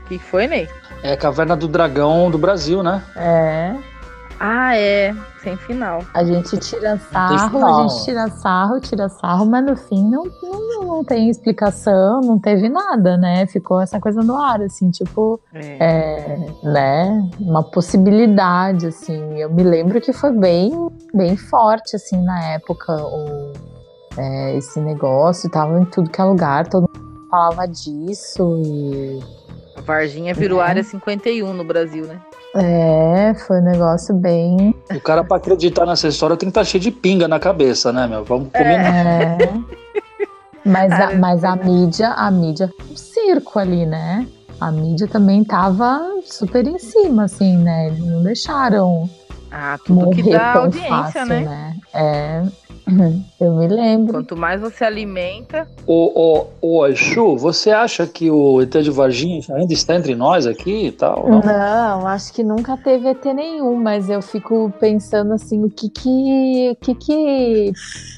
O 0.04 0.08
que 0.08 0.18
foi, 0.18 0.46
Ney? 0.46 0.68
É 1.02 1.16
Caverna 1.16 1.56
do 1.56 1.68
Dragão 1.68 2.30
do 2.30 2.38
Brasil, 2.38 2.82
né? 2.82 3.02
É. 3.16 3.74
Ah, 4.38 4.76
é. 4.76 5.14
Sem 5.42 5.56
final. 5.58 6.02
A 6.12 6.24
gente 6.24 6.56
tira 6.58 6.98
sarro, 6.98 7.64
a 7.64 7.82
gente 7.82 8.04
tira 8.04 8.28
sarro, 8.28 8.80
tira 8.80 9.08
sarro, 9.08 9.46
mas 9.46 9.64
no 9.64 9.76
fim 9.76 10.02
não, 10.10 10.24
não, 10.42 10.84
não 10.84 11.04
tem 11.04 11.28
explicação, 11.28 12.20
não 12.22 12.38
teve 12.38 12.68
nada, 12.68 13.16
né? 13.16 13.46
Ficou 13.46 13.80
essa 13.80 14.00
coisa 14.00 14.22
no 14.22 14.36
ar, 14.36 14.62
assim, 14.62 14.90
tipo, 14.90 15.38
É. 15.52 15.76
é, 15.80 16.46
né? 16.62 17.30
Uma 17.38 17.62
possibilidade, 17.62 18.86
assim. 18.86 19.38
Eu 19.38 19.50
me 19.52 19.62
lembro 19.62 20.00
que 20.00 20.12
foi 20.12 20.32
bem, 20.32 20.88
bem 21.12 21.36
forte, 21.36 21.94
assim, 21.94 22.22
na 22.24 22.42
época, 22.54 22.92
o, 22.96 23.52
é, 24.16 24.56
esse 24.56 24.80
negócio, 24.80 25.50
tava 25.50 25.78
em 25.80 25.84
tudo 25.84 26.10
que 26.10 26.20
é 26.20 26.24
lugar, 26.24 26.66
todo 26.68 26.82
mundo 26.82 27.26
falava 27.30 27.66
disso 27.66 28.60
e. 28.64 29.20
A 29.76 29.80
Varginha 29.80 30.32
virou 30.34 30.60
É. 30.62 30.66
área 30.66 30.82
51 30.84 31.52
no 31.52 31.64
Brasil, 31.64 32.06
né? 32.06 32.20
É, 32.56 33.34
foi 33.34 33.58
um 33.60 33.64
negócio 33.64 34.14
bem. 34.14 34.72
O 34.94 35.00
cara, 35.00 35.24
pra 35.24 35.38
acreditar 35.38 35.84
nessa 35.84 36.06
história, 36.06 36.36
tem 36.36 36.46
que 36.48 36.50
estar 36.52 36.64
cheio 36.64 36.80
de 36.80 36.92
pinga 36.92 37.26
na 37.26 37.40
cabeça, 37.40 37.92
né, 37.92 38.06
meu? 38.06 38.24
Vamos 38.24 38.48
combinar. 38.52 39.06
É. 39.06 39.38
Mas, 40.66 40.90
a, 40.92 41.12
mas 41.16 41.44
a 41.44 41.54
mídia, 41.56 42.08
a 42.08 42.30
mídia 42.30 42.70
um 42.90 42.96
circo 42.96 43.58
ali, 43.58 43.84
né? 43.84 44.26
A 44.58 44.70
mídia 44.72 45.06
também 45.06 45.44
tava 45.44 46.00
super 46.24 46.66
em 46.66 46.78
cima, 46.78 47.24
assim, 47.24 47.58
né? 47.58 47.88
Eles 47.88 47.98
não 47.98 48.22
deixaram 48.22 49.06
Ah, 49.50 49.76
tudo 49.84 50.08
que 50.08 50.30
dá 50.30 50.54
tão 50.54 50.62
audiência, 50.62 50.88
fácil, 50.88 51.26
né? 51.26 51.40
né? 51.40 51.76
É. 51.92 52.42
Eu 53.40 53.56
me 53.56 53.66
lembro. 53.68 54.12
Quanto 54.14 54.36
mais 54.36 54.60
você 54.60 54.84
alimenta. 54.84 55.66
Ô, 55.86 56.46
ô, 56.60 56.78
ô, 56.80 56.86
Exu, 56.86 57.36
você 57.36 57.70
acha 57.70 58.06
que 58.06 58.30
o 58.30 58.60
ET 58.62 58.70
de 58.82 58.90
Varginha 58.90 59.40
ainda 59.50 59.72
está 59.72 59.96
entre 59.96 60.14
nós 60.14 60.46
aqui 60.46 60.86
e 60.86 60.92
tal? 60.92 61.28
Não? 61.28 61.40
Não, 61.40 62.06
acho 62.06 62.32
que 62.32 62.42
nunca 62.42 62.76
teve 62.76 63.08
ET 63.08 63.24
nenhum, 63.26 63.76
mas 63.76 64.08
eu 64.08 64.20
fico 64.22 64.72
pensando 64.78 65.32
assim, 65.32 65.64
o 65.64 65.70
que 65.70 65.88
que, 65.88 66.70
o 66.72 66.76
que, 66.76 66.94
que 66.94 67.72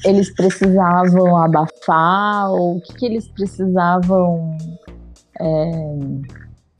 eles 0.05 0.33
precisavam 0.33 1.37
abafar, 1.37 2.51
ou 2.51 2.77
o 2.77 2.81
que, 2.81 2.93
que 2.93 3.05
eles 3.05 3.27
precisavam 3.29 4.57
é, 5.39 5.97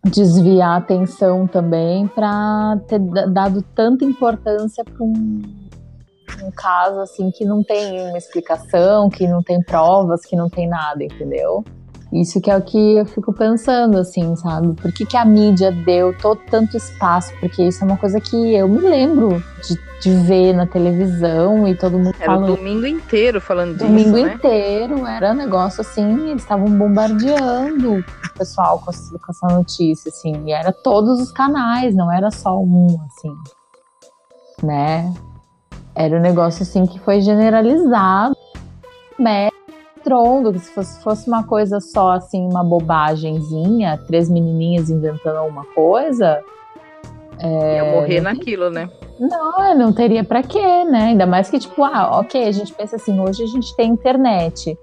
desviar 0.06 0.72
a 0.72 0.78
atenção 0.78 1.48
também 1.48 2.08
para 2.08 2.80
ter 2.88 3.00
da- 3.00 3.26
dado 3.26 3.62
tanta 3.76 4.06
importância 4.06 4.84
para 4.84 5.04
um, 5.06 5.42
um 6.44 6.52
caso 6.52 7.00
assim 7.00 7.32
que 7.32 7.46
não 7.46 7.64
tem 7.64 8.10
uma 8.10 8.18
explicação, 8.18 9.10
que 9.10 9.28
não 9.28 9.42
tem 9.42 9.62
provas, 9.62 10.26
que 10.26 10.36
não 10.36 10.50
tem 10.50 10.68
nada, 10.68 11.04
entendeu? 11.04 11.64
Isso 12.12 12.40
que 12.40 12.50
é 12.50 12.56
o 12.56 12.62
que 12.62 12.96
eu 12.96 13.06
fico 13.06 13.34
pensando, 13.34 13.98
assim, 13.98 14.34
sabe? 14.38 14.74
Por 14.82 14.94
que, 14.94 15.06
que 15.06 15.18
a 15.18 15.26
mídia 15.26 15.72
deu 15.72 16.18
todo 16.18 16.40
tanto 16.50 16.78
espaço? 16.78 17.34
Porque 17.40 17.62
isso 17.62 17.84
é 17.84 17.88
uma 17.88 17.98
coisa 17.98 18.22
que 18.22 18.56
eu 18.56 18.68
me 18.68 18.80
lembro 18.80 19.44
de, 19.62 19.78
de 20.00 20.16
ver 20.24 20.54
na 20.54 20.66
televisão 20.66 21.68
e 21.68 21.76
todo 21.76 21.98
mundo 21.98 22.16
Era 22.18 22.32
o 22.32 22.36
falando. 22.36 22.56
domingo 22.56 22.86
inteiro 22.86 23.42
falando 23.42 23.74
disso, 23.74 23.88
Domingo 23.88 24.18
né? 24.24 24.34
inteiro, 24.36 25.06
era 25.06 25.32
um 25.32 25.36
negócio 25.36 25.82
assim, 25.82 26.30
eles 26.30 26.44
estavam 26.44 26.68
bombardeando 26.68 27.96
o 27.98 28.34
pessoal 28.38 28.80
com, 28.80 28.86
com 28.86 29.32
essa 29.32 29.48
notícia, 29.48 30.08
assim, 30.08 30.46
e 30.46 30.54
era 30.54 30.72
todos 30.72 31.20
os 31.20 31.32
canais, 31.34 31.94
não 31.94 32.10
era 32.10 32.32
só 32.32 32.58
um, 32.58 32.88
assim, 33.06 33.36
né? 34.64 35.14
Era 35.98 36.16
um 36.16 36.22
negócio 36.22 36.62
assim 36.62 36.86
que 36.86 37.00
foi 37.00 37.22
generalizado, 37.22 38.38
metrondo, 39.18 40.54
que 40.54 40.60
se 40.60 40.72
fosse, 40.72 41.02
fosse 41.02 41.28
uma 41.28 41.44
coisa 41.44 41.80
só 41.80 42.12
assim, 42.12 42.48
uma 42.48 42.64
bobagemzinha, 42.64 44.00
três 44.06 44.30
menininhas 44.30 44.92
inventando 44.92 45.38
alguma 45.38 45.66
coisa, 45.74 46.44
Ia 47.44 47.92
morrer 47.92 48.22
naquilo, 48.22 48.70
né? 48.70 48.90
não, 49.20 49.78
não 49.78 49.94
teria 49.94 50.24
pra 50.24 50.44
quê, 50.44 50.84
né? 50.86 51.06
Ainda 51.06 51.26
mais 51.26 51.50
que, 51.50 51.60
tipo, 51.60 51.84
ah, 51.84 52.20
ok, 52.20 52.48
a 52.48 52.52
gente 52.52 52.74
pensa 52.74 52.96
assim, 52.96 53.20
hoje 53.20 53.44
a 53.44 53.48
gente 53.48 53.76
tem 53.76 53.90
internet. 53.90 54.78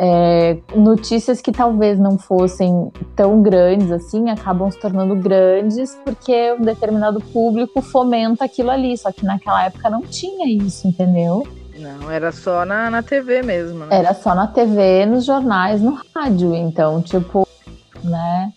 É, 0.00 0.56
notícias 0.76 1.40
que 1.40 1.50
talvez 1.50 1.98
não 1.98 2.16
fossem 2.16 2.92
tão 3.16 3.42
grandes 3.42 3.90
assim 3.90 4.30
acabam 4.30 4.70
se 4.70 4.78
tornando 4.78 5.16
grandes 5.16 5.98
porque 6.04 6.52
um 6.52 6.62
determinado 6.62 7.20
público 7.20 7.82
fomenta 7.82 8.44
aquilo 8.44 8.70
ali. 8.70 8.96
Só 8.96 9.10
que 9.10 9.24
naquela 9.24 9.64
época 9.64 9.90
não 9.90 10.02
tinha 10.02 10.46
isso, 10.46 10.86
entendeu? 10.86 11.46
Não, 11.76 12.10
era 12.10 12.30
só 12.32 12.64
na, 12.64 12.90
na 12.90 13.02
TV 13.02 13.42
mesmo, 13.42 13.86
né? 13.86 13.98
Era 13.98 14.14
só 14.14 14.34
na 14.34 14.46
TV, 14.46 15.06
nos 15.06 15.24
jornais, 15.24 15.80
no 15.80 15.98
rádio. 16.14 16.54
Então, 16.54 17.00
tipo, 17.02 17.46
né? 18.02 18.52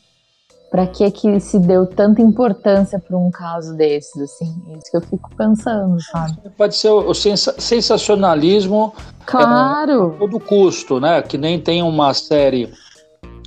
Pra 0.71 0.87
que 0.87 1.11
que 1.11 1.37
se 1.41 1.59
deu 1.59 1.85
tanta 1.85 2.21
importância 2.21 2.97
pra 2.97 3.17
um 3.17 3.29
caso 3.29 3.75
desses, 3.75 4.21
assim? 4.21 4.63
É 4.69 4.77
Isso 4.77 4.89
que 4.89 4.95
eu 4.97 5.01
fico 5.01 5.29
pensando, 5.35 5.97
sabe? 6.01 6.49
Pode 6.57 6.75
ser 6.75 6.89
o 6.89 7.13
sensa- 7.13 7.53
sensacionalismo 7.59 8.93
Claro! 9.25 10.13
a 10.15 10.19
todo 10.19 10.39
custo, 10.39 10.97
né? 10.99 11.21
Que 11.21 11.37
nem 11.37 11.59
tem 11.59 11.83
uma 11.83 12.13
série 12.13 12.71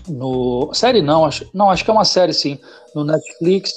no 0.06 0.68
série 0.74 1.00
não, 1.00 1.24
acho, 1.24 1.48
não 1.54 1.70
acho 1.70 1.82
que 1.82 1.90
é 1.90 1.94
uma 1.94 2.04
série 2.04 2.34
sim 2.34 2.58
no 2.94 3.04
Netflix 3.04 3.72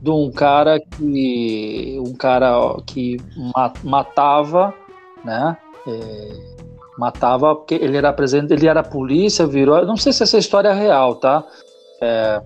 de 0.00 0.10
um 0.10 0.30
cara 0.30 0.78
que 0.78 1.98
um 2.06 2.14
cara 2.14 2.76
que 2.86 3.16
ma- 3.52 3.72
matava, 3.82 4.72
né? 5.24 5.56
É, 5.88 6.28
matava 6.96 7.56
porque 7.56 7.74
ele 7.74 7.96
era 7.96 8.12
presidente, 8.12 8.52
ele 8.52 8.68
era 8.68 8.84
polícia, 8.84 9.44
virou, 9.44 9.84
não 9.84 9.96
sei 9.96 10.12
se 10.12 10.22
essa 10.22 10.38
história 10.38 10.68
é 10.68 10.72
real, 10.72 11.16
tá? 11.16 11.42
É, 12.00 12.40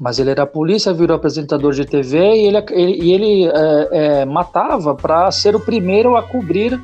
mas 0.00 0.18
ele 0.18 0.30
era 0.30 0.46
polícia, 0.46 0.92
virou 0.92 1.16
apresentador 1.16 1.72
de 1.72 1.84
TV 1.84 2.18
e 2.18 2.46
ele, 2.46 2.58
ele, 2.70 3.12
ele 3.12 3.44
é, 3.46 3.88
é, 3.92 4.24
matava 4.24 4.94
para 4.94 5.30
ser 5.30 5.54
o 5.54 5.60
primeiro 5.60 6.16
a 6.16 6.22
cobrir 6.22 6.80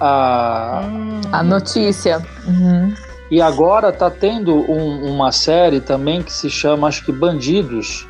a, 0.00 0.82
Hum, 0.84 1.20
A 1.32 1.42
notícia. 1.42 2.22
Uhum. 2.46 2.92
e 3.30 3.40
agora 3.40 3.90
tá 3.92 4.10
tendo 4.10 4.54
um- 4.54 5.10
uma 5.10 5.32
série 5.32 5.80
também 5.80 6.22
que 6.22 6.32
se 6.32 6.48
chama, 6.50 6.86
acho 6.88 7.04
que 7.04 7.10
Bandidos, 7.12 8.06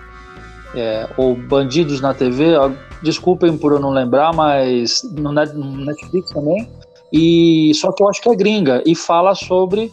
é, 0.74 1.08
ou 1.16 1.34
Bandidos 1.36 2.00
na 2.00 2.12
TV. 2.12 2.54
Desculpem 3.02 3.56
por 3.56 3.72
eu 3.72 3.78
não 3.78 3.90
lembrar, 3.90 4.32
mas 4.34 5.02
no 5.14 5.32
Netflix 5.32 6.30
também. 6.32 6.68
E 7.12 7.72
só 7.74 7.92
que 7.92 8.02
eu 8.02 8.08
acho 8.08 8.20
que 8.20 8.28
é 8.28 8.34
gringa 8.34 8.82
e 8.84 8.94
fala 8.96 9.34
sobre 9.34 9.92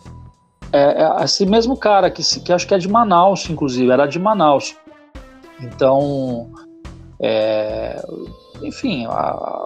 é, 0.73 1.03
é, 1.03 1.23
esse 1.23 1.45
mesmo 1.45 1.77
cara 1.77 2.09
que, 2.09 2.23
se- 2.23 2.41
que 2.41 2.51
acho 2.51 2.67
que 2.67 2.73
é 2.73 2.77
de 2.77 2.89
Manaus, 2.89 3.47
inclusive, 3.49 3.89
era 3.91 4.05
de 4.07 4.17
Manaus. 4.19 4.75
Então, 5.61 6.49
é, 7.21 8.03
enfim, 8.63 9.05
a- 9.05 9.65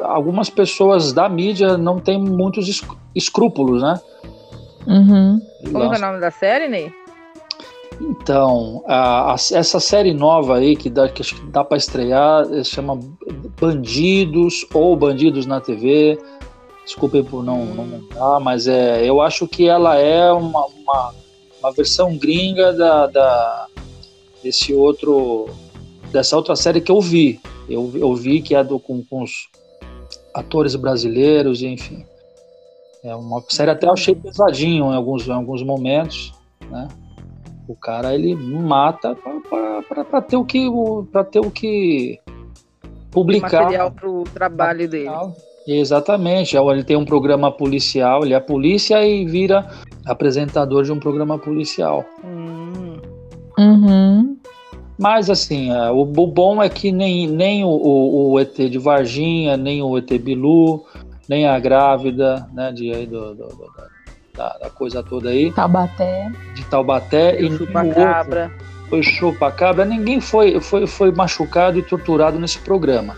algumas 0.00 0.48
pessoas 0.50 1.12
da 1.12 1.28
mídia 1.28 1.76
não 1.76 1.98
têm 2.00 2.18
muitos 2.18 2.66
es- 2.68 2.82
escrúpulos, 3.14 3.82
né? 3.82 4.00
Uhum. 4.86 5.40
Como 5.70 5.84
é 5.94 5.96
o 5.98 6.00
nome 6.00 6.18
da 6.20 6.30
série, 6.30 6.66
Ney? 6.66 6.90
Então, 8.00 8.82
a- 8.86 9.32
a- 9.32 9.34
essa 9.34 9.80
série 9.80 10.14
nova 10.14 10.56
aí 10.56 10.76
que 10.76 10.88
dá, 10.88 11.08
que 11.08 11.20
acho 11.20 11.34
que 11.34 11.46
dá 11.50 11.64
para 11.64 11.76
estrear 11.76 12.46
eh, 12.52 12.62
chama 12.64 12.98
Bandidos 13.60 14.64
ou 14.72 14.96
Bandidos 14.96 15.46
na 15.46 15.60
TV. 15.60 16.16
Desculpem 16.88 17.22
por 17.22 17.44
não, 17.44 17.66
não 17.66 17.84
lembrar, 17.84 18.40
mas 18.40 18.66
é, 18.66 19.04
eu 19.06 19.20
acho 19.20 19.46
que 19.46 19.68
ela 19.68 19.96
é 19.96 20.32
uma, 20.32 20.64
uma, 20.68 21.14
uma 21.60 21.70
versão 21.72 22.16
gringa 22.16 22.72
da, 22.72 23.06
da- 23.06 23.66
desse 24.42 24.72
outro 24.72 25.50
dessa 26.10 26.34
outra 26.34 26.56
série 26.56 26.80
que 26.80 26.90
eu 26.90 26.98
vi. 26.98 27.38
Eu, 27.68 27.92
eu 27.94 28.14
vi 28.14 28.40
que 28.40 28.54
é 28.54 28.64
do, 28.64 28.78
com, 28.80 29.04
com 29.04 29.22
os 29.22 29.50
atores 30.32 30.74
brasileiros, 30.76 31.60
enfim. 31.60 32.06
É 33.04 33.14
uma 33.14 33.44
série 33.50 33.70
até 33.70 33.86
eu 33.86 33.92
achei 33.92 34.14
pesadinho 34.14 34.86
em 34.90 34.96
alguns, 34.96 35.28
em 35.28 35.32
alguns 35.32 35.62
momentos, 35.62 36.32
né? 36.70 36.88
O 37.68 37.76
cara 37.76 38.14
ele 38.14 38.34
mata 38.34 39.14
para 39.14 40.22
ter 40.22 40.38
o 40.38 40.44
que 40.46 40.66
para 41.12 41.22
ter 41.22 41.40
o 41.40 41.50
que 41.50 42.18
publicar. 43.10 43.64
Material 43.64 43.90
pro 43.90 44.24
trabalho 44.32 44.88
dele. 44.88 45.10
Exatamente. 45.70 46.56
É, 46.56 46.60
Ele 46.60 46.82
tem 46.82 46.96
um 46.96 47.04
programa 47.04 47.52
policial, 47.52 48.24
ele 48.24 48.32
é 48.34 48.40
polícia 48.40 49.06
e 49.06 49.24
vira 49.26 49.66
apresentador 50.06 50.82
de 50.84 50.90
um 50.92 50.98
programa 50.98 51.38
policial. 51.38 52.04
Hum, 52.24 52.96
Uhum. 53.58 54.36
Mas 54.98 55.28
assim, 55.28 55.72
é, 55.72 55.90
o, 55.90 56.04
bom 56.04 56.62
é 56.62 56.68
que 56.68 56.90
nem, 56.92 57.26
nem 57.26 57.64
o, 57.64 57.68
o, 57.68 58.32
o 58.32 58.40
ET 58.40 58.54
de 58.56 58.78
Varginha, 58.78 59.56
nem 59.56 59.82
o 59.82 59.96
ET 59.98 60.10
Bilu, 60.18 60.84
nem 61.28 61.46
a 61.46 61.58
grávida, 61.58 62.48
né, 62.52 62.72
de, 62.72 62.92
aí 62.92 63.06
do, 63.06 63.34
do- 63.34 63.48
do- 63.48 63.70
da, 64.36 64.56
da 64.58 64.70
coisa 64.70 65.02
toda 65.02 65.30
aí, 65.30 65.50
Taubaté. 65.52 66.30
de 66.54 66.64
Taubaté, 66.66 67.40
e 67.40 67.50
chupa-cabra. 67.56 68.52
foi 68.88 69.02
chupa-cabra, 69.02 69.84
ninguém 69.84 70.20
foi, 70.20 70.60
foi, 70.60 70.86
foi 70.86 71.10
machucado 71.12 71.78
e 71.78 71.82
torturado 71.82 72.38
nesse 72.38 72.58
programa. 72.60 73.16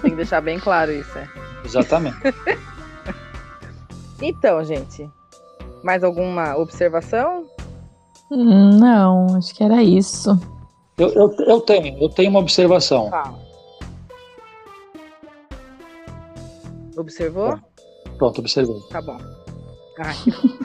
Tem 0.00 0.10
que 0.10 0.16
deixar 0.16 0.40
bem 0.40 0.58
claro 0.58 0.92
isso, 0.92 1.16
é. 1.18 1.28
Exatamente. 1.64 2.16
Então, 4.24 4.62
gente, 4.62 5.10
mais 5.82 6.04
alguma 6.04 6.56
observação? 6.56 7.44
Hum, 8.30 8.78
Não, 8.78 9.36
acho 9.36 9.52
que 9.52 9.64
era 9.64 9.82
isso. 9.82 10.38
Eu, 10.96 11.08
eu, 11.12 11.34
eu 11.40 11.60
tenho, 11.60 12.00
eu 12.00 12.08
tenho 12.08 12.30
uma 12.30 12.38
observação. 12.38 13.10
Fala. 13.10 13.36
Observou? 16.96 17.58
Pronto, 18.16 18.40
observei. 18.40 18.78
Tá 18.90 19.02
bom. 19.02 19.18
Ah, 19.98 20.12
que 20.22 20.30
bom. 20.48 20.58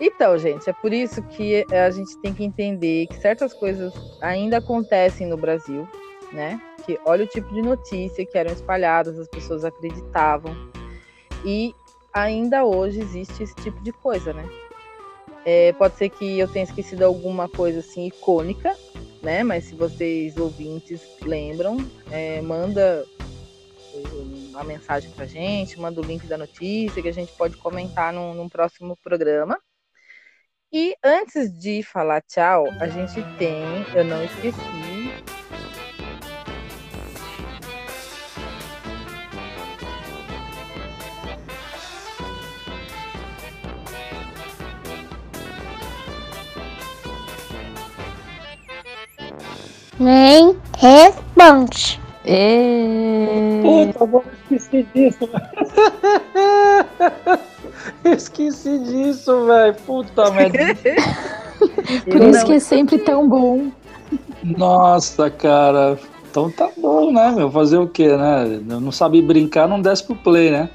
Então, 0.00 0.38
gente, 0.38 0.68
é 0.68 0.72
por 0.72 0.92
isso 0.92 1.22
que 1.22 1.64
a 1.70 1.90
gente 1.90 2.16
tem 2.22 2.32
que 2.32 2.42
entender 2.44 3.06
que 3.06 3.16
certas 3.20 3.52
coisas 3.52 3.92
ainda 4.20 4.58
acontecem 4.58 5.26
no 5.26 5.36
Brasil, 5.36 5.86
né? 6.34 6.60
Que 6.84 6.98
olha 7.06 7.24
o 7.24 7.28
tipo 7.28 7.54
de 7.54 7.62
notícia 7.62 8.26
que 8.26 8.36
eram 8.36 8.52
espalhadas, 8.52 9.18
as 9.18 9.28
pessoas 9.28 9.64
acreditavam. 9.64 10.54
E 11.44 11.74
ainda 12.12 12.64
hoje 12.64 13.00
existe 13.00 13.44
esse 13.44 13.54
tipo 13.56 13.80
de 13.82 13.92
coisa, 13.92 14.32
né? 14.32 14.46
É, 15.46 15.72
pode 15.74 15.96
ser 15.96 16.08
que 16.08 16.38
eu 16.38 16.48
tenha 16.48 16.64
esquecido 16.64 17.04
alguma 17.04 17.48
coisa 17.48 17.80
assim 17.80 18.06
icônica, 18.06 18.76
né? 19.22 19.42
Mas 19.44 19.64
se 19.64 19.74
vocês 19.74 20.36
ouvintes 20.36 21.00
lembram, 21.22 21.76
é, 22.10 22.40
manda 22.42 23.06
uma 24.50 24.64
mensagem 24.64 25.10
pra 25.12 25.26
gente, 25.26 25.78
manda 25.78 26.00
o 26.00 26.04
link 26.04 26.26
da 26.26 26.36
notícia 26.36 27.00
que 27.00 27.08
a 27.08 27.12
gente 27.12 27.32
pode 27.32 27.56
comentar 27.58 28.12
num, 28.12 28.34
num 28.34 28.48
próximo 28.48 28.96
programa. 29.02 29.58
E 30.72 30.96
antes 31.04 31.56
de 31.56 31.84
falar 31.84 32.22
tchau, 32.22 32.66
a 32.80 32.88
gente 32.88 33.22
tem, 33.38 33.62
eu 33.94 34.04
não 34.04 34.24
esqueci, 34.24 34.93
Nem 50.04 50.54
responde. 50.76 51.98
E... 52.26 53.60
Puta, 53.62 54.04
eu 54.04 54.24
esqueci 54.50 54.86
disso. 54.94 55.30
esqueci 58.04 58.78
disso, 58.80 59.46
velho. 59.46 59.74
Puta 59.86 60.30
merda. 60.30 60.58
Por 62.04 62.22
isso 62.22 62.44
que 62.44 62.52
é 62.52 62.58
sempre 62.58 62.98
tão 62.98 63.26
bom. 63.26 63.70
Nossa, 64.42 65.30
cara. 65.30 65.98
Então 66.30 66.50
tá 66.50 66.68
bom, 66.76 67.10
né, 67.10 67.30
meu? 67.30 67.50
Fazer 67.50 67.78
o 67.78 67.88
quê, 67.88 68.14
né? 68.14 68.60
Eu 68.68 68.80
não 68.80 68.92
sabia 68.92 69.22
brincar, 69.22 69.66
não 69.66 69.80
desce 69.80 70.04
pro 70.04 70.14
play, 70.16 70.50
né? 70.50 70.68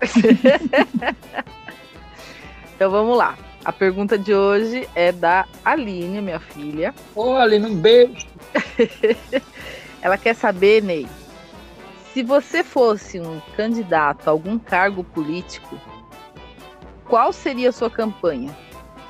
Então 2.74 2.90
vamos 2.90 3.16
lá. 3.16 3.34
A 3.64 3.72
pergunta 3.72 4.18
de 4.18 4.34
hoje 4.34 4.86
é 4.94 5.10
da 5.10 5.46
Aline, 5.64 6.20
minha 6.20 6.38
filha. 6.38 6.94
Ô, 7.14 7.36
Aline, 7.36 7.66
um 7.66 7.74
beijo. 7.74 8.26
Ela 10.02 10.16
quer 10.16 10.34
saber, 10.34 10.82
Ney, 10.82 11.06
se 12.12 12.22
você 12.22 12.62
fosse 12.64 13.20
um 13.20 13.40
candidato 13.56 14.28
a 14.28 14.30
algum 14.30 14.58
cargo 14.58 15.04
político, 15.04 15.78
qual 17.04 17.32
seria 17.32 17.68
a 17.68 17.72
sua 17.72 17.90
campanha? 17.90 18.56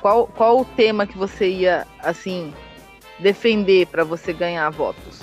Qual, 0.01 0.27
qual 0.27 0.59
o 0.59 0.65
tema 0.65 1.07
que 1.07 1.17
você 1.17 1.49
ia, 1.49 1.87
assim, 1.99 2.53
defender 3.19 3.87
para 3.87 4.03
você 4.03 4.33
ganhar 4.33 4.69
votos? 4.69 5.21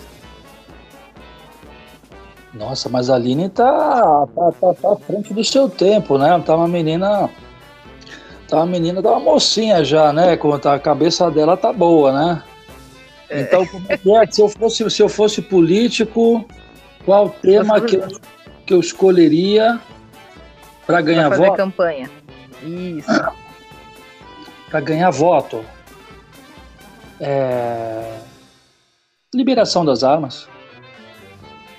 Nossa, 2.54 2.88
mas 2.88 3.10
a 3.10 3.16
Aline 3.16 3.48
tá, 3.48 4.26
tá, 4.34 4.52
tá, 4.52 4.74
tá 4.74 4.92
à 4.92 4.96
frente 4.96 5.34
do 5.34 5.42
seu 5.44 5.68
tempo, 5.68 6.16
né? 6.16 6.40
Tá 6.46 6.56
uma 6.56 6.68
menina. 6.68 7.28
Tá 8.48 8.58
uma 8.58 8.66
menina, 8.66 9.02
tá 9.02 9.10
uma 9.10 9.20
mocinha 9.20 9.82
já, 9.84 10.12
né? 10.12 10.36
Tá, 10.62 10.74
a 10.74 10.78
cabeça 10.78 11.30
dela 11.30 11.56
tá 11.56 11.72
boa, 11.72 12.12
né? 12.12 12.42
Então, 13.40 13.66
como 13.66 13.86
é 13.88 13.96
que 13.96 14.16
é? 14.16 14.26
Se 14.30 14.40
eu 14.40 14.48
fosse, 14.48 14.90
se 14.90 15.02
eu 15.02 15.08
fosse 15.08 15.42
político, 15.42 16.46
qual 17.04 17.30
tema 17.30 17.80
que 17.80 17.96
eu, 17.96 18.08
que 18.66 18.74
eu 18.74 18.80
escolheria 18.80 19.80
para 20.86 21.00
ganhar 21.00 21.28
Pra 21.28 21.36
fazer 21.36 21.46
voto? 21.48 21.56
campanha. 21.56 22.10
Isso. 22.62 23.10
Para 24.70 24.80
ganhar 24.80 25.10
voto. 25.10 25.64
É... 27.20 28.18
Liberação 29.34 29.84
das 29.84 30.02
armas. 30.04 30.48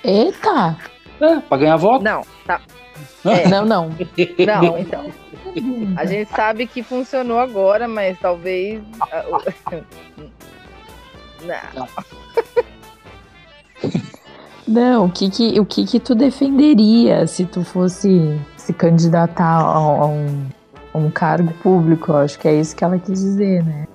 Eita! 0.04 0.76
É, 1.20 1.40
para 1.40 1.58
ganhar 1.58 1.76
voto. 1.76 2.04
Não, 2.04 2.22
tá. 2.46 2.60
É. 3.24 3.48
Não, 3.48 3.64
não. 3.64 3.88
Não, 3.88 4.78
então. 4.78 5.10
A 5.96 6.04
gente 6.04 6.30
sabe 6.30 6.66
que 6.66 6.82
funcionou 6.82 7.38
agora, 7.40 7.88
mas 7.88 8.18
talvez. 8.20 8.80
Não. 11.44 11.86
Não, 14.66 15.04
o 15.04 15.10
que 15.12 15.30
que, 15.30 15.60
o 15.60 15.64
que 15.64 15.84
que 15.86 16.00
tu 16.00 16.12
defenderia 16.14 17.24
se 17.26 17.44
tu 17.44 17.62
fosse 17.62 18.36
se 18.56 18.72
candidatar 18.72 19.44
a, 19.60 19.76
a 19.76 20.06
um, 20.06 20.46
a 20.92 20.98
um 20.98 21.08
cargo 21.10 21.52
público? 21.62 22.10
Eu 22.10 22.16
acho 22.16 22.36
que 22.38 22.48
é 22.48 22.58
isso 22.60 22.74
que 22.74 22.82
ela 22.82 22.98
quis 22.98 23.20
dizer, 23.20 23.62
né? 23.64 23.86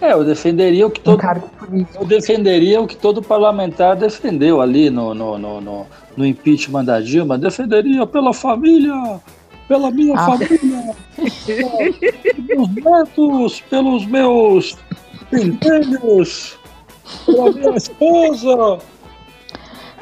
É, 0.00 0.12
eu 0.12 0.24
defenderia 0.24 0.84
o 0.86 0.90
que 0.90 1.00
Um 1.00 1.04
todo, 1.04 1.18
cargo 1.18 1.48
político. 1.50 2.02
eu 2.02 2.06
defenderia 2.08 2.80
o 2.80 2.86
que 2.88 2.96
todo 2.96 3.22
parlamentar 3.22 3.94
defendeu 3.96 4.60
ali 4.60 4.90
no, 4.90 5.14
no, 5.14 5.38
no, 5.38 5.60
no, 5.60 5.86
no 6.16 6.26
impeachment 6.26 6.84
da 6.84 7.00
Dilma. 7.00 7.38
Defenderia 7.38 8.04
pela 8.04 8.34
família, 8.34 9.20
pela 9.68 9.92
minha 9.92 10.18
Ah. 10.18 10.26
família, 10.26 10.94
pelos 12.48 12.68
netos, 12.74 13.60
pelos 13.70 14.04
meus 14.06 14.76
filhos, 15.38 16.58
pela 17.26 17.50
minha 17.52 17.76
esposa. 17.76 18.78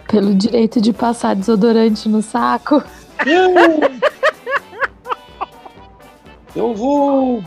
Pelo 0.08 0.34
direito 0.34 0.80
de 0.80 0.92
passar 0.92 1.34
desodorante 1.34 2.08
no 2.08 2.20
saco. 2.22 2.82
Eu, 3.24 3.54
eu 6.54 6.74
vou. 6.74 7.42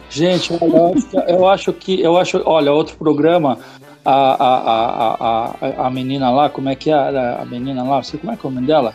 Gente, 0.09 0.53
olha, 0.61 0.67
eu 0.73 0.89
acho 0.89 1.07
que- 1.07 1.31
eu 1.31 1.47
acho 1.49 1.73
que. 1.73 2.01
Eu 2.01 2.17
acho, 2.19 2.43
olha, 2.45 2.73
outro 2.73 2.97
programa, 2.97 3.59
a, 4.05 4.13
a, 4.13 5.15
a, 5.15 5.57
a, 5.61 5.87
a, 5.87 5.91
menina 5.91 6.31
lá, 6.31 6.49
como 6.49 6.69
é 6.69 6.75
que 6.75 6.91
é? 6.91 6.95
A, 6.95 7.43
a 7.43 7.45
menina 7.45 7.83
lá, 7.83 8.03
você 8.03 8.19
como 8.19 8.33
é 8.33 8.37
que 8.37 8.47
é 8.47 8.49
o 8.49 8.53
nome 8.53 8.67
dela? 8.67 8.95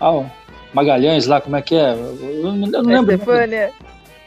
Ah, 0.00 0.12
o 0.12 0.30
Magalhães 0.72 1.26
lá, 1.26 1.40
como 1.40 1.56
é 1.56 1.62
que 1.62 1.74
é? 1.74 1.92
Eu 1.92 2.52
não, 2.52 2.66
eu 2.66 2.82
não 2.82 2.82
lembro. 2.82 3.14
Estefânia. 3.14 3.72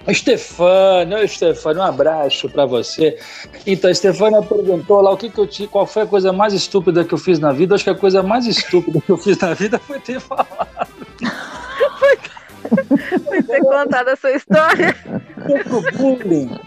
Estefânia, 0.08 1.17
oi 1.17 1.27
Stefânia, 1.27 1.82
um 1.82 1.86
abraço 1.86 2.49
pra 2.49 2.65
você. 2.65 3.17
Então, 3.65 3.89
a 3.89 3.93
Stefânia 3.93 4.41
perguntou 4.41 5.01
lá 5.01 5.12
o 5.12 5.17
que, 5.17 5.30
que 5.30 5.38
eu 5.38 5.45
tinha, 5.45 5.67
qual 5.67 5.86
foi 5.86 6.03
a 6.03 6.08
coisa 6.08 6.32
mais 6.32 6.53
estúpida 6.53 7.03
que 7.03 7.13
eu 7.13 7.17
fiz 7.17 7.39
na 7.39 7.51
vida. 7.51 7.75
Acho 7.75 7.84
que 7.84 7.89
a 7.89 7.95
coisa 7.95 8.23
mais 8.23 8.47
estúpida 8.47 9.01
que 9.01 9.12
eu 9.12 9.17
fiz 9.17 9.38
na 9.38 9.53
vida 9.53 9.77
foi 9.77 9.99
ter 9.99 10.21
falado 10.21 10.47
Foi 13.23 13.43
ter 13.43 13.62
contado 13.62 14.10
a 14.10 14.15
sua 14.15 14.32
história. 14.32 14.95
bullying. 15.97 16.58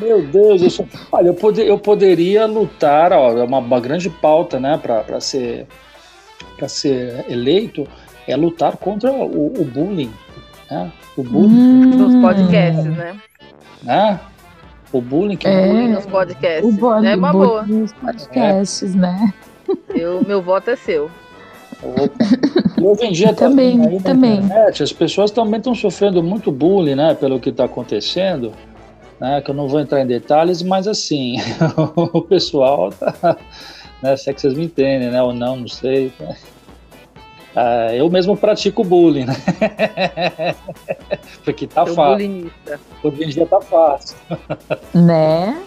Meu 0.00 0.22
Deus, 0.26 0.62
eu 0.62 0.70
sou... 0.70 0.86
olha, 1.12 1.28
eu, 1.28 1.34
poder, 1.34 1.66
eu 1.66 1.78
poderia 1.78 2.46
lutar, 2.46 3.12
ó, 3.12 3.30
é 3.36 3.44
uma, 3.44 3.58
uma 3.58 3.80
grande 3.80 4.08
pauta, 4.10 4.58
né, 4.58 4.78
para 4.82 5.20
ser 5.20 5.66
para 6.56 6.68
ser 6.68 7.24
eleito, 7.28 7.86
é 8.28 8.36
lutar 8.36 8.76
contra 8.76 9.10
o, 9.10 9.46
o 9.60 9.64
bullying, 9.64 10.12
né? 10.70 10.92
O 11.16 11.22
bullying, 11.22 11.48
Hum, 11.48 11.84
Nos 11.96 12.14
podcasts, 12.22 12.84
né? 12.84 13.16
né? 13.82 14.20
O 14.92 15.00
bullying 15.00 15.36
que 15.36 15.46
É. 15.48 15.66
Bullying 15.68 15.88
nos 15.88 16.04
podcasts. 16.06 16.64
O 16.64 16.72
bolo, 16.72 17.06
é 17.06 17.16
uma 17.16 17.32
boa. 17.32 17.62
nos 17.62 17.92
podcasts, 17.94 18.94
né? 18.94 19.32
Eu, 19.94 20.22
meu 20.26 20.42
voto 20.42 20.68
é 20.70 20.76
seu. 20.76 21.10
Hoje 22.82 23.06
em 23.06 23.12
dia 23.12 23.32
Também, 23.32 23.80
aí 23.86 23.94
na 23.96 24.00
também. 24.02 24.38
internet, 24.38 24.82
as 24.82 24.92
pessoas 24.92 25.30
também 25.30 25.58
estão 25.58 25.74
sofrendo 25.74 26.22
muito 26.22 26.52
bullying, 26.52 26.94
né, 26.94 27.14
pelo 27.14 27.40
que 27.40 27.48
está 27.48 27.64
acontecendo, 27.64 28.52
né, 29.20 29.40
que 29.42 29.50
eu 29.50 29.54
não 29.54 29.68
vou 29.68 29.80
entrar 29.80 30.00
em 30.00 30.06
detalhes, 30.06 30.62
mas 30.62 30.88
assim, 30.88 31.36
o 31.94 32.22
pessoal 32.22 32.90
tá, 32.90 33.36
né, 34.02 34.16
se 34.16 34.30
é 34.30 34.32
que 34.32 34.40
vocês 34.40 34.54
me 34.54 34.64
entendem, 34.64 35.10
né, 35.10 35.22
ou 35.22 35.32
não, 35.34 35.56
não 35.56 35.68
sei. 35.68 36.12
né. 36.18 36.36
Ah, 37.54 37.92
eu 37.92 38.08
mesmo 38.08 38.36
pratico 38.36 38.84
bullying, 38.84 39.24
né? 39.24 39.34
Porque 41.44 41.66
tá 41.66 41.84
Seu 41.84 41.94
fácil. 41.96 42.12
bulinista. 42.28 42.80
Hoje 43.02 43.24
em 43.24 43.28
dia 43.28 43.44
tá 43.46 43.60
fácil. 43.60 44.16
Né? 44.94 45.60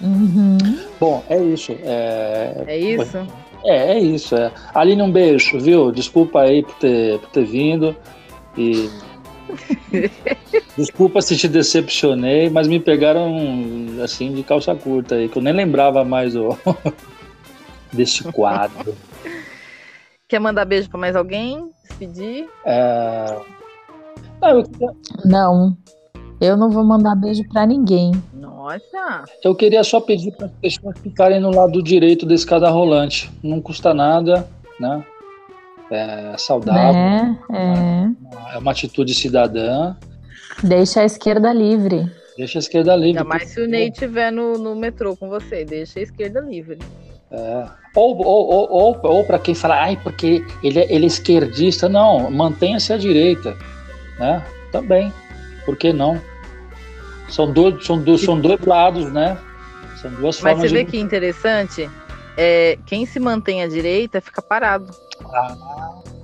Uhum. 0.00 0.58
Bom, 0.98 1.22
é 1.28 1.38
isso. 1.38 1.76
É, 1.84 2.64
É 2.66 2.76
isso? 2.76 3.18
É, 3.64 3.92
é 3.92 3.98
isso. 4.00 4.34
É. 4.36 4.50
Aline, 4.74 5.00
um 5.00 5.12
beijo, 5.12 5.60
viu? 5.60 5.92
Desculpa 5.92 6.40
aí 6.42 6.64
por 6.64 6.74
ter, 6.74 7.20
por 7.20 7.30
ter 7.30 7.44
vindo. 7.44 7.94
E 8.56 8.90
Desculpa 10.76 11.20
se 11.22 11.36
te 11.36 11.48
decepcionei, 11.48 12.48
mas 12.50 12.68
me 12.68 12.78
pegaram 12.78 13.36
assim 14.02 14.32
de 14.32 14.42
calça 14.42 14.74
curta 14.74 15.16
aí, 15.16 15.28
que 15.28 15.38
eu 15.38 15.42
nem 15.42 15.52
lembrava 15.52 16.04
mais 16.04 16.34
deste 17.92 18.24
quadro. 18.32 18.94
Quer 20.28 20.38
mandar 20.38 20.64
beijo 20.64 20.88
pra 20.88 21.00
mais 21.00 21.16
alguém? 21.16 21.70
Despedir? 21.88 22.48
É... 22.64 23.38
Ah, 24.40 24.50
eu, 24.50 24.64
Não, 25.24 25.76
eu 26.40 26.56
não 26.56 26.70
vou 26.70 26.84
mandar 26.84 27.16
beijo 27.16 27.42
pra 27.48 27.66
ninguém. 27.66 28.12
Nossa! 28.32 29.24
eu 29.42 29.54
queria 29.54 29.82
só 29.82 30.00
pedir 30.00 30.30
para 30.32 30.46
as 30.46 30.52
pessoas 30.52 30.98
ficarem 30.98 31.40
no 31.40 31.50
lado 31.50 31.82
direito 31.82 32.26
da 32.26 32.34
escada 32.34 32.68
rolante. 32.68 33.30
Não 33.42 33.60
custa 33.60 33.94
nada, 33.94 34.46
né? 34.78 35.04
É 35.90 36.36
saudável, 36.36 36.92
Né? 36.92 37.38
É. 37.52 38.54
é 38.54 38.58
uma 38.58 38.72
atitude 38.72 39.14
cidadã. 39.14 39.96
Deixa 40.62 41.00
a 41.00 41.04
esquerda 41.04 41.52
livre. 41.52 42.10
Deixa 42.36 42.58
a 42.58 42.60
esquerda 42.60 42.94
livre. 42.94 43.18
Ainda 43.18 43.24
mais 43.24 43.48
se 43.48 43.60
o 43.60 43.66
Ney 43.66 43.88
estiver 43.88 44.30
no, 44.30 44.58
no 44.58 44.76
metrô 44.76 45.16
com 45.16 45.28
você. 45.28 45.64
Deixa 45.64 45.98
a 45.98 46.02
esquerda 46.02 46.40
livre. 46.40 46.78
É. 47.30 47.64
Ou, 47.94 48.16
ou, 48.18 48.48
ou, 48.48 48.70
ou, 48.70 49.00
ou 49.02 49.24
para 49.24 49.38
quem 49.38 49.54
fala, 49.54 49.82
ai, 49.82 49.98
porque 50.02 50.44
ele 50.62 50.78
é, 50.78 50.92
ele 50.92 51.04
é 51.04 51.08
esquerdista. 51.08 51.88
Não, 51.88 52.30
mantenha-se 52.30 52.92
à 52.92 52.96
direita. 52.96 53.56
Né? 54.18 54.44
Também. 54.70 55.12
Por 55.64 55.76
que 55.76 55.92
não? 55.92 56.20
São 57.28 57.52
dois, 57.52 57.84
são 57.84 58.02
dois, 58.02 58.22
são 58.22 58.40
dois 58.40 58.60
lados, 58.64 59.12
né? 59.12 59.36
São 60.00 60.10
duas 60.12 60.40
Mas 60.40 60.52
formas 60.52 60.70
você 60.70 60.76
vê 60.76 60.84
de. 60.84 60.90
que 60.92 60.98
interessante? 60.98 61.90
É, 62.40 62.78
quem 62.86 63.04
se 63.04 63.18
mantém 63.18 63.62
à 63.62 63.66
direita 63.68 64.20
fica 64.20 64.40
parado. 64.40 64.86
Ah, 65.34 65.56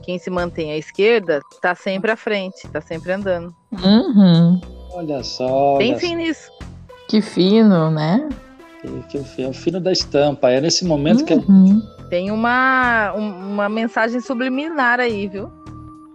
Quem 0.04 0.18
se 0.18 0.30
mantém 0.30 0.70
à 0.70 0.76
esquerda 0.76 1.40
tá 1.60 1.74
sempre 1.74 2.10
à 2.12 2.16
frente, 2.16 2.68
tá 2.68 2.80
sempre 2.80 3.10
andando. 3.12 3.52
Uhum. 3.72 4.60
olha 4.92 5.24
só. 5.24 5.76
Tem 5.78 5.90
olha 5.90 5.98
fim 5.98 6.14
nisso. 6.14 6.50
Que 7.08 7.20
fino, 7.20 7.90
né? 7.90 8.28
só, 8.84 9.02
que- 9.08 9.24
que 9.24 9.42
É 9.42 9.48
o 9.48 9.52
fino 9.52 9.80
da 9.80 9.90
estampa. 9.90 10.50
É 10.50 10.60
nesse 10.60 10.84
momento 10.84 11.24
que 11.24 11.34
Uhum. 11.34 11.82
Tem 12.10 12.30
uma, 12.30 13.12
um- 13.16 13.52
uma 13.54 13.68
mensagem 13.68 14.20
subliminar 14.20 15.00
aí, 15.00 15.26
viu? 15.26 15.50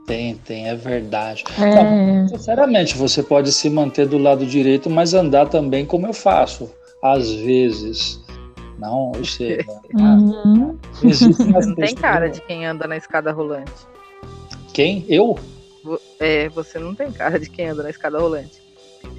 tem, 0.06 0.36
tem, 0.38 0.68
é 0.68 0.76
verdade. 0.76 1.44
É. 1.62 2.28
Sinceramente, 2.30 2.98
você 2.98 3.22
pode 3.22 3.52
se 3.52 3.70
manter 3.70 4.08
do 4.08 4.18
lado 4.18 4.44
direito, 4.46 4.90
mas 4.90 5.14
andar 5.14 5.48
também 5.50 5.86
como 5.86 6.08
eu 6.08 6.14
faço, 6.14 6.68
às 7.04 7.30
vezes. 7.32 8.20
Não, 8.80 9.12
ou 9.12 9.24
seja, 9.26 9.66
Uhum. 9.94 10.80
Não 11.68 11.76
tem 11.76 11.96
cara 11.96 12.30
de 12.30 12.42
quem 12.42 12.66
anda 12.66 12.88
na 12.88 12.98
escada 12.98 13.32
rolante. 13.32 13.72
Quem? 14.74 15.06
Eu? 15.10 15.38
É, 16.20 16.48
você 16.50 16.78
não 16.80 16.94
tem 16.94 17.12
cara 17.12 17.40
de 17.40 17.50
quem 17.50 17.68
anda 17.68 17.84
na 17.84 17.90
escada 17.90 18.20
rolante. 18.20 18.62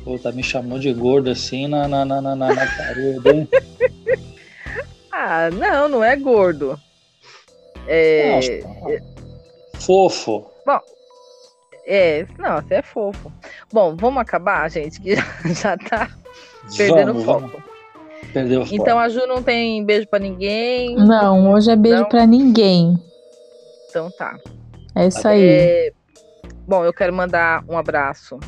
Pô, 0.05 0.19
tá 0.19 0.31
me 0.33 0.43
chamando 0.43 0.81
de 0.81 0.93
gordo 0.93 1.31
assim 1.31 1.67
na, 1.67 1.87
na, 1.89 2.05
na, 2.05 2.21
na, 2.21 2.37
na 2.37 2.55
na 2.55 2.67
parede, 2.67 3.29
hein? 3.29 3.49
Ah, 5.13 5.51
não, 5.51 5.87
não 5.87 6.03
é 6.05 6.17
gordo. 6.17 6.81
É, 7.87 8.37
Nossa, 8.37 9.01
Fofo. 9.81 10.51
é, 11.87 12.27
não, 12.39 12.63
você 12.63 12.75
é 12.75 12.83
fofo. 12.83 13.31
Bom, 13.73 13.97
vamos 13.97 14.23
acabar, 14.23 14.71
gente, 14.71 14.99
que 15.01 15.17
já, 15.17 15.23
já 15.53 15.77
tá 15.77 16.09
perdendo 16.77 17.13
vamos, 17.13 17.25
foco. 17.25 17.41
vamos. 17.49 17.70
Perdeu. 18.33 18.65
Então 18.71 18.99
a 18.99 19.09
Ju 19.09 19.27
não 19.27 19.43
tem 19.43 19.85
beijo 19.85 20.07
pra 20.09 20.19
ninguém. 20.19 20.95
Não, 20.97 21.53
hoje 21.53 21.71
é 21.71 21.77
beijo 21.77 22.07
pra 22.07 22.27
ninguém. 22.27 22.97
Então 23.89 24.11
tá. 24.11 24.37
É 24.95 25.07
isso 25.07 25.27
aí. 25.27 25.43
É, 25.43 25.93
bom, 26.67 26.85
eu 26.85 26.93
quero 26.93 27.13
mandar 27.13 27.65
um 27.69 27.77
abraço 27.77 28.39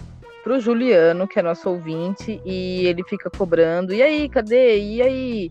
pro 0.43 0.61
Juliano, 0.61 1.27
que 1.29 1.39
é 1.39 1.43
nosso 1.43 1.71
ouvinte, 1.71 2.41
e 2.45 2.87
ele 2.87 3.03
fica 3.05 3.31
cobrando. 3.31 3.95
E 3.95 4.03
aí, 4.03 4.29
cadê? 4.29 4.79
E 4.79 5.03
aí? 5.03 5.51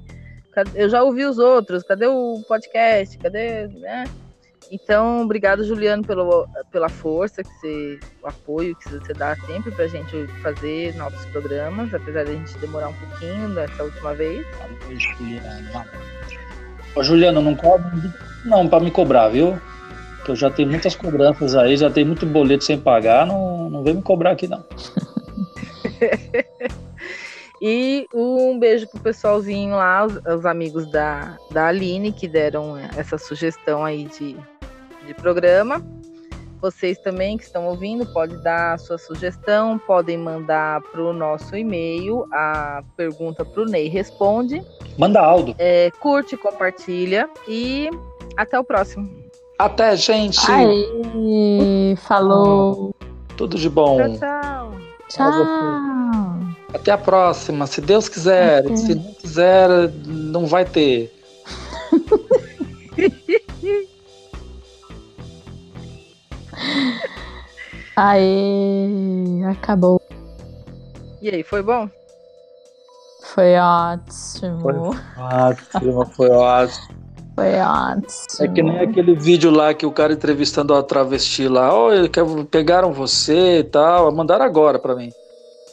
Cadê? 0.51 0.83
Eu 0.83 0.89
já 0.89 1.03
ouvi 1.03 1.25
os 1.25 1.37
outros, 1.37 1.83
cadê 1.83 2.07
o 2.07 2.41
podcast? 2.47 3.17
Cadê? 3.17 3.67
Né? 3.67 4.03
Então, 4.71 5.21
obrigado, 5.21 5.65
Juliano, 5.65 6.01
pelo, 6.01 6.47
pela 6.71 6.87
força, 6.87 7.43
que 7.43 7.49
você, 7.59 7.99
o 8.23 8.27
apoio 8.27 8.73
que 8.77 8.87
você 8.87 9.13
dá 9.13 9.35
sempre 9.35 9.69
pra 9.71 9.85
gente 9.85 10.25
fazer 10.41 10.95
novos 10.95 11.25
programas, 11.25 11.93
apesar 11.93 12.23
de 12.23 12.31
a 12.31 12.35
gente 12.35 12.57
demorar 12.57 12.87
um 12.87 12.93
pouquinho 12.93 13.53
dessa 13.53 13.83
última 13.83 14.13
vez. 14.13 14.47
Ô, 14.87 14.95
Juliano. 14.97 15.85
Ô, 16.95 17.03
Juliano, 17.03 17.41
não 17.41 17.53
cobra 17.53 17.91
não 18.45 18.65
pra 18.65 18.79
me 18.79 18.89
cobrar, 18.89 19.27
viu? 19.27 19.59
Que 20.23 20.31
eu 20.31 20.35
já 20.37 20.49
tenho 20.49 20.69
muitas 20.69 20.95
cobranças 20.95 21.53
aí, 21.53 21.75
já 21.75 21.89
tenho 21.89 22.07
muito 22.07 22.25
boleto 22.25 22.63
sem 22.63 22.79
pagar, 22.79 23.27
não, 23.27 23.69
não 23.69 23.83
vem 23.83 23.95
me 23.95 24.01
cobrar 24.01 24.31
aqui 24.31 24.47
não. 24.47 24.63
E 27.63 28.07
um 28.11 28.57
beijo 28.57 28.87
pro 28.87 28.99
pessoalzinho 28.99 29.75
lá, 29.75 30.03
os, 30.03 30.15
os 30.15 30.45
amigos 30.47 30.89
da, 30.89 31.37
da 31.51 31.67
Aline, 31.67 32.11
que 32.11 32.27
deram 32.27 32.75
essa 32.97 33.19
sugestão 33.19 33.85
aí 33.85 34.05
de, 34.05 34.35
de 35.11 35.21
programa. 35.21 35.83
Vocês 36.61 36.97
também 36.99 37.37
que 37.37 37.43
estão 37.43 37.65
ouvindo, 37.65 38.05
podem 38.05 38.39
dar 38.43 38.73
a 38.73 38.77
sua 38.77 38.97
sugestão, 38.97 39.79
podem 39.79 40.17
mandar 40.17 40.79
pro 40.91 41.11
nosso 41.11 41.55
e-mail 41.55 42.27
a 42.31 42.83
pergunta 42.95 43.43
pro 43.43 43.65
Ney 43.65 43.87
Responde. 43.87 44.63
Manda 44.97 45.19
Aldo. 45.19 45.55
É, 45.57 45.89
curte, 45.99 46.37
compartilha 46.37 47.27
e 47.47 47.89
até 48.37 48.59
o 48.59 48.63
próximo. 48.63 49.09
Até, 49.57 49.95
gente. 49.95 50.39
Aí, 50.49 51.95
falou. 51.97 52.93
Tudo 53.35 53.57
de 53.57 53.69
bom. 53.69 53.97
Tchau, 53.97 54.73
tchau. 55.09 55.31
Tchau. 55.31 56.51
Até 56.73 56.91
a 56.91 56.97
próxima, 56.97 57.65
se 57.67 57.81
Deus 57.81 58.07
quiser. 58.07 58.59
Até. 58.59 58.75
Se 58.75 58.95
não 58.95 59.13
quiser, 59.15 59.69
não 60.05 60.45
vai 60.45 60.63
ter. 60.63 61.11
Aê, 68.03 69.43
acabou. 69.45 70.01
E 71.21 71.29
aí, 71.29 71.43
foi 71.43 71.61
bom? 71.61 71.87
Foi 73.21 73.53
ótimo. 73.57 74.95
Ótimo, 75.15 76.05
foi 76.07 76.29
ótimo. 76.31 76.95
Foi 77.35 77.59
ótimo. 77.59 78.07
É 78.39 78.47
que 78.47 78.63
nem 78.63 78.79
aquele 78.79 79.13
vídeo 79.13 79.51
lá 79.51 79.71
que 79.75 79.85
o 79.85 79.91
cara 79.91 80.13
entrevistando 80.13 80.73
a 80.73 80.81
travesti 80.81 81.47
lá. 81.47 81.71
Ó, 81.71 81.89
quer- 82.11 82.25
pegaram 82.49 82.91
você 82.91 83.59
e 83.59 83.63
tal. 83.63 84.11
Mandaram 84.11 84.45
agora 84.45 84.79
pra 84.79 84.95
mim. 84.95 85.11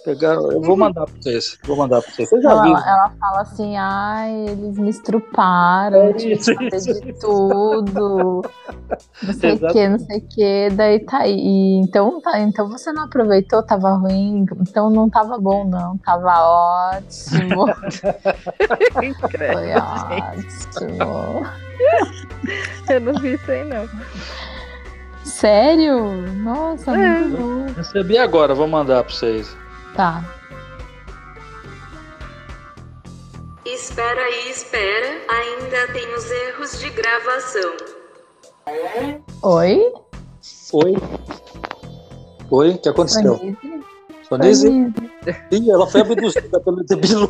Pegaram, 0.05 0.51
eu 0.53 0.61
vou 0.61 0.77
mandar 0.77 1.05
pra 1.05 1.15
vocês. 1.21 1.59
Vou 1.65 1.77
mandar 1.77 2.03
pra 2.03 2.11
vocês. 2.11 2.29
Já 2.31 2.51
Ela, 2.51 2.67
ela 2.67 3.13
fala 3.21 3.41
assim, 3.43 3.77
ai, 3.77 4.33
eles 4.49 4.79
me 4.79 4.91
estruparam, 4.91 5.99
É 5.99 6.13
tive 6.13 6.33
isso, 6.35 6.55
que 6.57 6.71
fazer 6.71 6.91
isso, 6.93 7.01
de 7.03 7.13
tudo, 7.15 8.43
não 9.23 9.33
sei 9.35 9.53
o 9.55 9.69
que, 9.69 9.89
não 9.89 9.99
sei 9.99 10.19
o 10.19 10.29
que, 10.29 10.69
daí 10.73 11.01
tá 11.01 11.19
aí. 11.19 11.81
Então, 11.83 12.21
tá, 12.21 12.39
então 12.41 12.69
você 12.69 12.93
não 12.93 13.05
aproveitou, 13.05 13.63
tava 13.63 13.93
ruim, 13.93 14.47
então 14.61 14.91
não 14.91 15.09
tava 15.11 15.39
bom 15.39 15.65
não, 15.65 15.99
tava 15.99 16.33
ótimo, 16.41 17.67
foi 18.93 19.73
ótimo. 19.75 21.47
Eu 22.89 23.01
não 23.01 23.15
vi 23.15 23.35
isso 23.35 23.51
aí, 23.51 23.65
não. 23.65 23.89
Sério? 25.25 26.11
Nossa, 26.43 26.91
É. 26.97 27.21
muito 27.21 27.37
bom. 27.37 27.67
Recebi 27.77 28.19
agora, 28.19 28.55
vou 28.55 28.67
mandar 28.67 29.05
pra 29.05 29.13
vocês. 29.13 29.55
Tá. 29.95 30.25
Espera 33.65 34.21
aí, 34.21 34.51
espera. 34.51 35.07
Ainda 35.29 35.93
tem 35.93 36.15
os 36.15 36.31
erros 36.31 36.79
de 36.81 36.91
gravação. 36.91 37.73
Oi? 39.43 39.93
Oi? 40.73 40.97
Oi, 42.51 42.71
o 42.71 42.79
que 42.79 42.89
aconteceu? 42.89 43.37
Sonise? 43.37 43.59
Sonise? 44.29 44.67
Sonise. 44.69 44.95
Ih, 45.51 45.71
ela 45.71 45.87
foi 45.87 46.01
abduzida 46.03 46.61
pelo 46.61 46.85
Tebilu. 46.85 47.29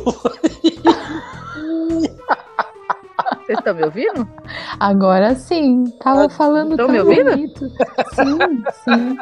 Vocês 3.45 3.57
estão 3.59 3.73
me 3.73 3.83
ouvindo? 3.83 4.27
Agora 4.79 5.33
sim, 5.35 5.85
tava 6.01 6.25
Ah, 6.25 6.29
falando 6.29 6.77
tão 6.77 6.85
tão 6.85 6.89
me 6.93 6.99
ouvindo? 7.01 7.31
bonito. 7.31 7.69
Sim, 8.13 8.37
sim. 8.83 9.17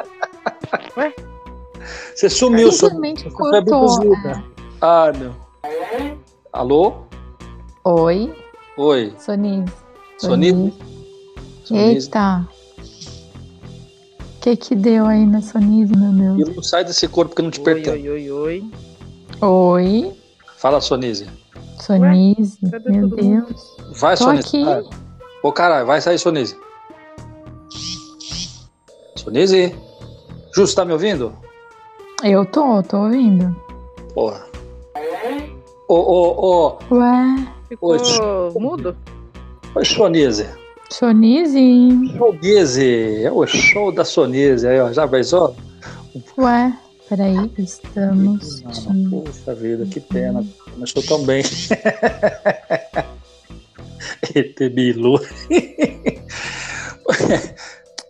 Você 2.14 2.28
sumiu, 2.30 2.70
Sonise. 2.72 2.78
Simplesmente 2.78 3.24
Você 3.24 3.30
foi 3.30 3.50
cortou. 3.50 3.84
abduzida. 4.02 4.44
Ah, 4.80 5.12
meu. 5.16 5.34
Alô? 6.52 6.94
Oi, 7.84 8.34
Oi. 8.76 9.14
Sonise. 9.18 9.72
Sonise? 10.18 10.74
Sonise. 11.64 12.06
Eita. 12.06 12.48
O 14.20 14.40
que 14.40 14.56
que 14.56 14.74
deu 14.74 15.06
aí 15.06 15.26
na 15.26 15.42
Sonise, 15.42 15.94
meu 15.96 16.34
E 16.38 16.44
Deus? 16.44 16.56
não 16.56 16.62
sai 16.62 16.84
desse 16.84 17.06
corpo 17.08 17.34
que 17.34 17.42
não 17.42 17.50
te 17.50 17.58
Oi, 17.60 17.64
pertence. 17.64 17.90
oi, 18.08 18.08
oi, 18.08 18.30
oi. 18.30 18.70
Oi, 19.40 20.12
Fala, 20.56 20.80
Sonise. 20.80 21.28
Sonise, 21.80 22.58
meu 22.62 22.80
todo 22.82 22.92
mundo? 22.92 23.16
Deus. 23.16 23.76
Vai, 23.98 24.16
Tô 24.16 24.24
Sonise. 24.24 24.48
aqui. 24.48 24.64
Vai. 24.64 24.82
Ô, 25.42 25.52
caralho, 25.52 25.86
vai 25.86 26.00
sair, 26.00 26.18
Sonise. 26.18 26.56
Sonise? 29.16 29.74
Justo, 30.54 30.76
tá 30.76 30.84
me 30.84 30.92
ouvindo? 30.92 31.32
Eu 32.24 32.44
tô, 32.46 32.82
tô 32.82 33.04
ouvindo. 33.04 33.54
Porra. 34.14 34.44
Ô, 35.88 35.94
ô, 35.94 36.78
ô, 36.90 36.94
Ué, 36.94 37.46
Ficou 37.68 37.90
Oi. 37.92 37.98
mudo? 38.60 38.96
ô, 39.74 39.84
Sonise. 39.84 40.46
Sonise. 40.90 41.88
Sonise. 42.18 43.24
É 43.24 43.30
o 43.32 43.46
show 43.46 43.92
da 43.92 44.04
Sonise 44.04 44.66
aí, 44.66 44.80
ó. 44.80 44.92
Já 44.92 45.06
pensou? 45.06 45.54
Ué, 46.36 46.72
peraí, 47.08 47.52
estamos. 47.58 48.62
Não, 48.86 49.22
Puxa 49.22 49.54
vida, 49.54 49.86
que 49.86 50.00
pena. 50.00 50.44
Começou 50.72 51.02
tão 51.04 51.24
bem. 51.24 51.42
ET 54.34 54.58
Bilu. 54.74 55.20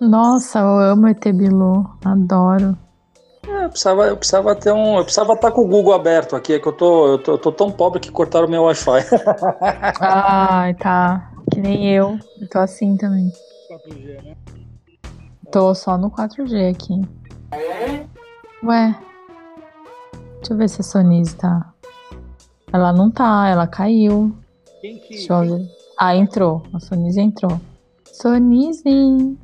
Nossa, 0.01 0.61
eu 0.61 0.79
amo 0.79 1.09
ET 1.09 1.25
Bilu, 1.33 1.85
adoro. 2.05 2.77
Eu 3.49 3.68
precisava, 3.70 4.07
eu 4.07 4.16
precisava 4.16 4.55
ter 4.55 4.72
um. 4.72 4.99
Eu 4.99 5.05
precisava 5.05 5.32
estar 5.32 5.51
com 5.51 5.62
o 5.62 5.68
Google 5.68 5.94
aberto 5.94 6.36
aqui, 6.36 6.53
é 6.53 6.59
que 6.59 6.68
eu 6.68 6.72
tô, 6.72 7.09
eu 7.09 7.18
tô, 7.18 7.32
eu 7.32 7.38
tô 7.38 7.51
tão 7.51 7.70
pobre 7.70 7.99
que 7.99 8.11
cortaram 8.11 8.46
meu 8.46 8.64
Wi-Fi. 8.64 9.05
Ai, 10.01 10.74
tá. 10.74 11.32
Que 11.51 11.61
nem 11.61 11.90
eu. 11.90 12.18
Eu 12.40 12.49
tô 12.49 12.59
assim 12.59 12.96
também. 12.96 13.32
4G, 13.70 14.22
né? 14.22 14.36
Tô 15.51 15.74
só 15.74 15.96
no 15.96 16.11
4G 16.11 16.70
aqui. 16.70 17.01
Ué. 18.62 18.94
Deixa 20.36 20.53
eu 20.53 20.57
ver 20.57 20.68
se 20.68 20.80
a 20.82 20.84
Sonise 20.84 21.34
tá. 21.36 21.72
Ela 22.72 22.92
não 22.92 23.11
tá, 23.11 23.49
ela 23.49 23.66
caiu. 23.66 24.36
Quem 24.80 24.99
que. 24.99 25.14
Deixa 25.14 25.32
eu 25.32 25.59
ver. 25.59 25.70
Ah, 25.99 26.14
entrou. 26.14 26.62
A 26.72 26.78
Sonise 26.78 27.20
entrou. 27.20 27.59
Sonise. 28.05 29.36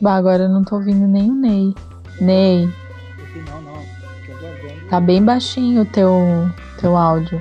Bah, 0.00 0.14
agora 0.14 0.44
eu 0.44 0.48
não 0.48 0.64
tô 0.64 0.76
ouvindo 0.76 1.06
nem 1.08 1.30
o 1.30 1.34
Ney. 1.34 1.74
Ney, 2.20 2.68
Não, 3.50 3.62
não. 3.62 3.74
Aguardando. 4.36 4.88
tá 4.88 5.00
bem 5.00 5.22
baixinho 5.22 5.82
o 5.82 5.84
teu, 5.86 6.10
teu 6.80 6.96
áudio. 6.96 7.40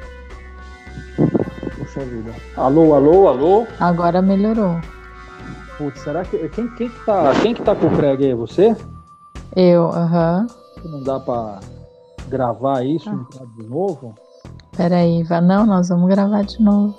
Puxa 1.77 2.01
vida. 2.01 2.33
Alô, 2.57 2.93
alô, 2.93 3.27
alô? 3.27 3.67
Agora 3.79 4.21
melhorou. 4.21 4.79
Putz, 5.77 6.01
será 6.01 6.23
que. 6.23 6.37
Quem, 6.49 6.67
quem, 6.75 6.89
que 6.89 7.05
tá, 7.05 7.31
quem 7.41 7.53
que 7.53 7.61
tá 7.61 7.75
com 7.75 7.87
o 7.87 7.97
Craig 7.97 8.23
aí? 8.23 8.33
Você? 8.33 8.75
Eu, 9.55 9.87
aham. 9.91 10.47
Não 10.83 11.03
dá 11.03 11.19
pra 11.19 11.59
gravar 12.29 12.83
isso 12.85 13.09
Ah. 13.09 13.13
entrar 13.13 13.45
de 13.45 13.63
novo? 13.67 14.13
Peraí, 14.75 15.23
vai. 15.23 15.41
Não, 15.41 15.65
nós 15.65 15.89
vamos 15.89 16.09
gravar 16.09 16.43
de 16.43 16.61
novo. 16.61 16.95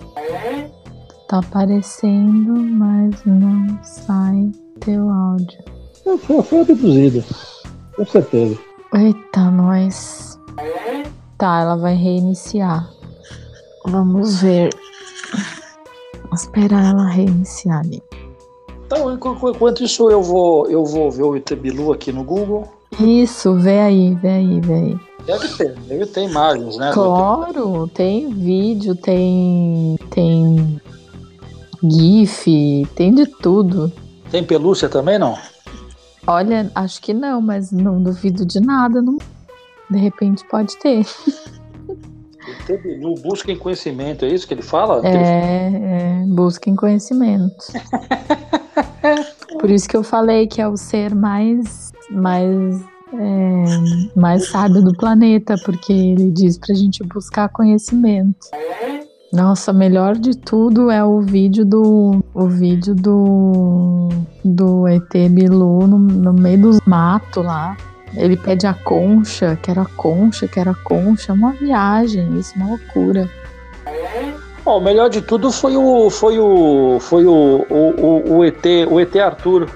Tá 1.28 1.38
aparecendo, 1.38 2.52
mas 2.54 3.24
não 3.24 3.78
sai 3.82 4.52
teu 4.80 5.08
áudio. 5.08 5.58
Foi, 6.18 6.42
foi 6.42 6.60
abduzido. 6.60 7.24
Com 7.96 8.04
certeza. 8.06 8.58
Eita, 8.94 9.50
nós. 9.50 10.38
Tá, 11.36 11.60
ela 11.60 11.76
vai 11.76 11.94
reiniciar. 11.94 12.88
Vamos 13.86 14.40
ver. 14.40 14.70
Vou 16.24 16.34
esperar 16.34 16.84
ela 16.90 17.06
reiniciar 17.08 17.80
ali. 17.80 18.02
Então, 18.86 19.12
enqu- 19.12 19.50
enquanto 19.50 19.82
isso, 19.82 20.10
eu 20.10 20.22
vou, 20.22 20.66
eu 20.70 20.84
vou 20.84 21.10
ver 21.10 21.22
o 21.24 21.36
Itebilu 21.36 21.92
aqui 21.92 22.12
no 22.12 22.22
Google. 22.22 22.68
Isso, 23.00 23.54
vê 23.56 23.80
aí, 23.80 24.14
vê 24.14 24.28
aí, 24.28 24.60
vê 24.60 24.74
aí. 24.74 25.00
Deve 25.26 25.48
ter, 25.48 25.74
deve 25.80 26.06
ter 26.06 26.22
imagens, 26.22 26.76
né? 26.76 26.90
Claro, 26.92 27.88
tem 27.88 28.28
vídeo, 28.28 28.94
tem. 28.94 29.98
tem. 30.10 30.80
GIF, 31.82 32.86
tem 32.94 33.14
de 33.14 33.26
tudo. 33.26 33.92
Tem 34.30 34.44
pelúcia 34.44 34.88
também, 34.88 35.18
não? 35.18 35.36
Olha, 36.26 36.70
acho 36.74 37.00
que 37.02 37.12
não, 37.12 37.40
mas 37.40 37.70
não 37.70 38.02
duvido 38.02 38.44
de 38.46 38.60
nada. 38.60 39.02
Não... 39.02 39.18
De 39.90 39.98
repente 39.98 40.44
pode 40.46 40.76
ter. 40.78 41.06
Itebilu, 42.60 43.14
busquem 43.16 43.56
conhecimento, 43.56 44.24
é 44.24 44.28
isso 44.28 44.46
que 44.46 44.54
ele 44.54 44.62
fala? 44.62 45.00
É, 45.06 45.12
é, 45.12 46.24
busquem 46.26 46.76
conhecimento. 46.76 47.66
Por 49.58 49.70
isso 49.70 49.88
que 49.88 49.96
eu 49.96 50.02
falei 50.02 50.46
que 50.46 50.60
é 50.60 50.68
o 50.68 50.76
ser 50.76 51.14
mais, 51.14 51.92
mais, 52.10 52.80
é, 53.14 54.18
mais 54.18 54.48
sábio 54.48 54.82
do 54.82 54.94
planeta, 54.96 55.56
porque 55.64 55.92
ele 55.92 56.30
diz 56.30 56.58
pra 56.58 56.74
gente 56.74 57.02
buscar 57.04 57.48
conhecimento. 57.48 58.48
Nossa, 59.34 59.72
melhor 59.72 60.14
de 60.14 60.38
tudo 60.38 60.92
é 60.92 61.02
o 61.02 61.20
vídeo 61.20 61.64
do 61.64 62.22
o 62.32 62.46
vídeo 62.46 62.94
do 62.94 64.08
do 64.44 64.86
ET 64.86 65.10
Bilu 65.28 65.88
no, 65.88 65.98
no 65.98 66.32
meio 66.32 66.60
dos 66.60 66.80
matos 66.86 67.44
lá. 67.44 67.76
Ele 68.16 68.36
pede 68.36 68.64
a 68.64 68.72
concha, 68.72 69.56
que 69.56 69.72
era 69.72 69.84
concha, 69.96 70.46
que 70.46 70.60
era 70.60 70.72
concha, 70.72 71.32
uma 71.32 71.50
viagem, 71.50 72.38
isso, 72.38 72.54
uma 72.54 72.68
loucura. 72.68 73.28
O 74.64 74.78
melhor 74.78 75.10
de 75.10 75.20
tudo 75.20 75.50
foi 75.50 75.76
o 75.76 76.08
foi 76.10 76.38
o 76.38 77.00
foi 77.00 77.26
o, 77.26 77.66
o, 77.68 78.06
o, 78.06 78.36
o 78.36 78.44
ET, 78.44 78.64
o 78.88 79.00
ET 79.00 79.16
Arthur. 79.16 79.68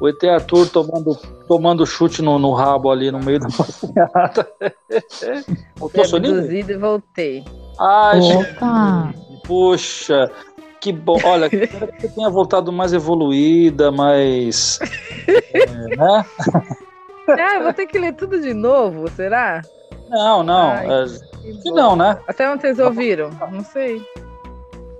O 0.00 0.08
ET 0.08 0.24
Arthur 0.24 0.70
tomando 0.70 1.18
tomando 1.46 1.84
chute 1.84 2.22
no, 2.22 2.38
no 2.38 2.54
rabo 2.54 2.90
ali 2.90 3.10
no 3.10 3.20
meio 3.20 3.40
da 3.40 3.48
passeata. 3.54 4.48
Voltou, 5.76 6.02
Fui 6.06 6.18
abduzido 6.18 6.72
e 6.72 6.76
voltei. 6.78 7.44
Ai, 7.78 8.20
Opa! 8.20 9.12
gente, 9.12 9.40
Poxa, 9.46 10.30
que 10.80 10.92
bom. 10.92 11.18
Olha, 11.24 11.46
espero 11.52 11.86
que 11.92 12.00
você 12.02 12.08
tenha 12.08 12.30
voltado 12.30 12.72
mais 12.72 12.92
evoluída, 12.92 13.90
mais. 13.92 14.78
é, 15.52 15.96
né? 15.96 16.24
Ah, 17.26 17.58
vou 17.62 17.72
ter 17.72 17.86
que 17.86 17.98
ler 17.98 18.12
tudo 18.14 18.38
de 18.38 18.52
novo, 18.52 19.08
será? 19.10 19.62
Não, 20.10 20.42
não. 20.42 20.72
Ai, 20.72 20.86
é, 20.86 21.52
Que 21.62 21.70
não, 21.70 21.96
né? 21.96 22.18
Até 22.28 22.46
onde 22.50 22.60
vocês 22.60 22.78
ouviram? 22.78 23.30
Não 23.50 23.64
sei. 23.64 24.02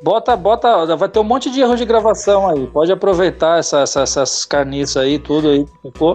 Bota, 0.02 0.34
bota. 0.34 0.96
Vai 0.96 1.06
ter 1.10 1.18
um 1.18 1.24
monte 1.24 1.50
de 1.50 1.60
erro 1.60 1.76
de 1.76 1.84
gravação 1.84 2.48
aí. 2.48 2.66
Pode 2.68 2.90
aproveitar 2.90 3.58
essa, 3.58 3.80
essa- 3.80 4.00
essas 4.00 4.46
carniças 4.46 5.02
aí, 5.02 5.18
tudo 5.18 5.48
aí 5.50 5.66
que 5.66 5.90
ficou. 5.90 6.14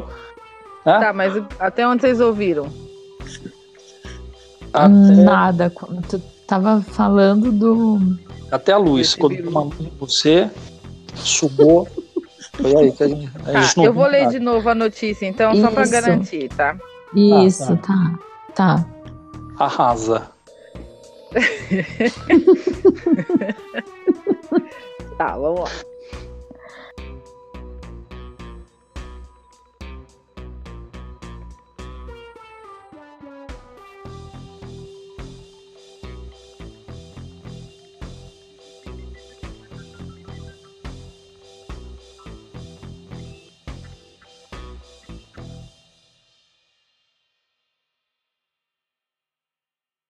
Né? 0.84 1.00
Tá, 1.00 1.14
mas 1.14 1.32
até 1.60 1.88
onde 1.88 2.02
vocês 2.02 2.20
ouviram? 2.20 2.68
Até, 4.74 4.90
Nada. 4.90 5.72
Tava 6.50 6.82
falando 6.82 7.52
do. 7.52 8.00
até 8.52 8.72
a 8.74 8.78
luz. 8.78 9.10
Esse 9.10 9.18
Quando 9.20 9.40
uma 9.48 9.66
mão 9.66 9.74
em 9.80 9.92
você, 10.00 10.50
sugou. 11.16 11.88
Foi 12.60 12.76
aí 12.76 12.92
que 12.92 13.04
a 13.04 13.08
gente. 13.08 13.28
a 13.38 13.52
Tá, 13.54 13.62
gente 13.62 13.86
eu 13.86 13.94
vou 13.94 14.08
ler 14.08 14.22
nada. 14.24 14.32
de 14.32 14.40
novo 14.40 14.68
a 14.68 14.74
notícia, 14.76 15.26
então, 15.28 15.56
só 15.56 15.70
pra 15.70 15.84
Isso. 15.84 15.92
garantir, 15.92 16.50
tá? 16.50 16.76
Isso, 17.16 17.78
tá. 17.78 18.20
Tá. 18.56 18.86
Arrasa. 19.60 20.32
Tá, 25.18 25.36
vamos 25.38 25.60
lá. 25.62 25.70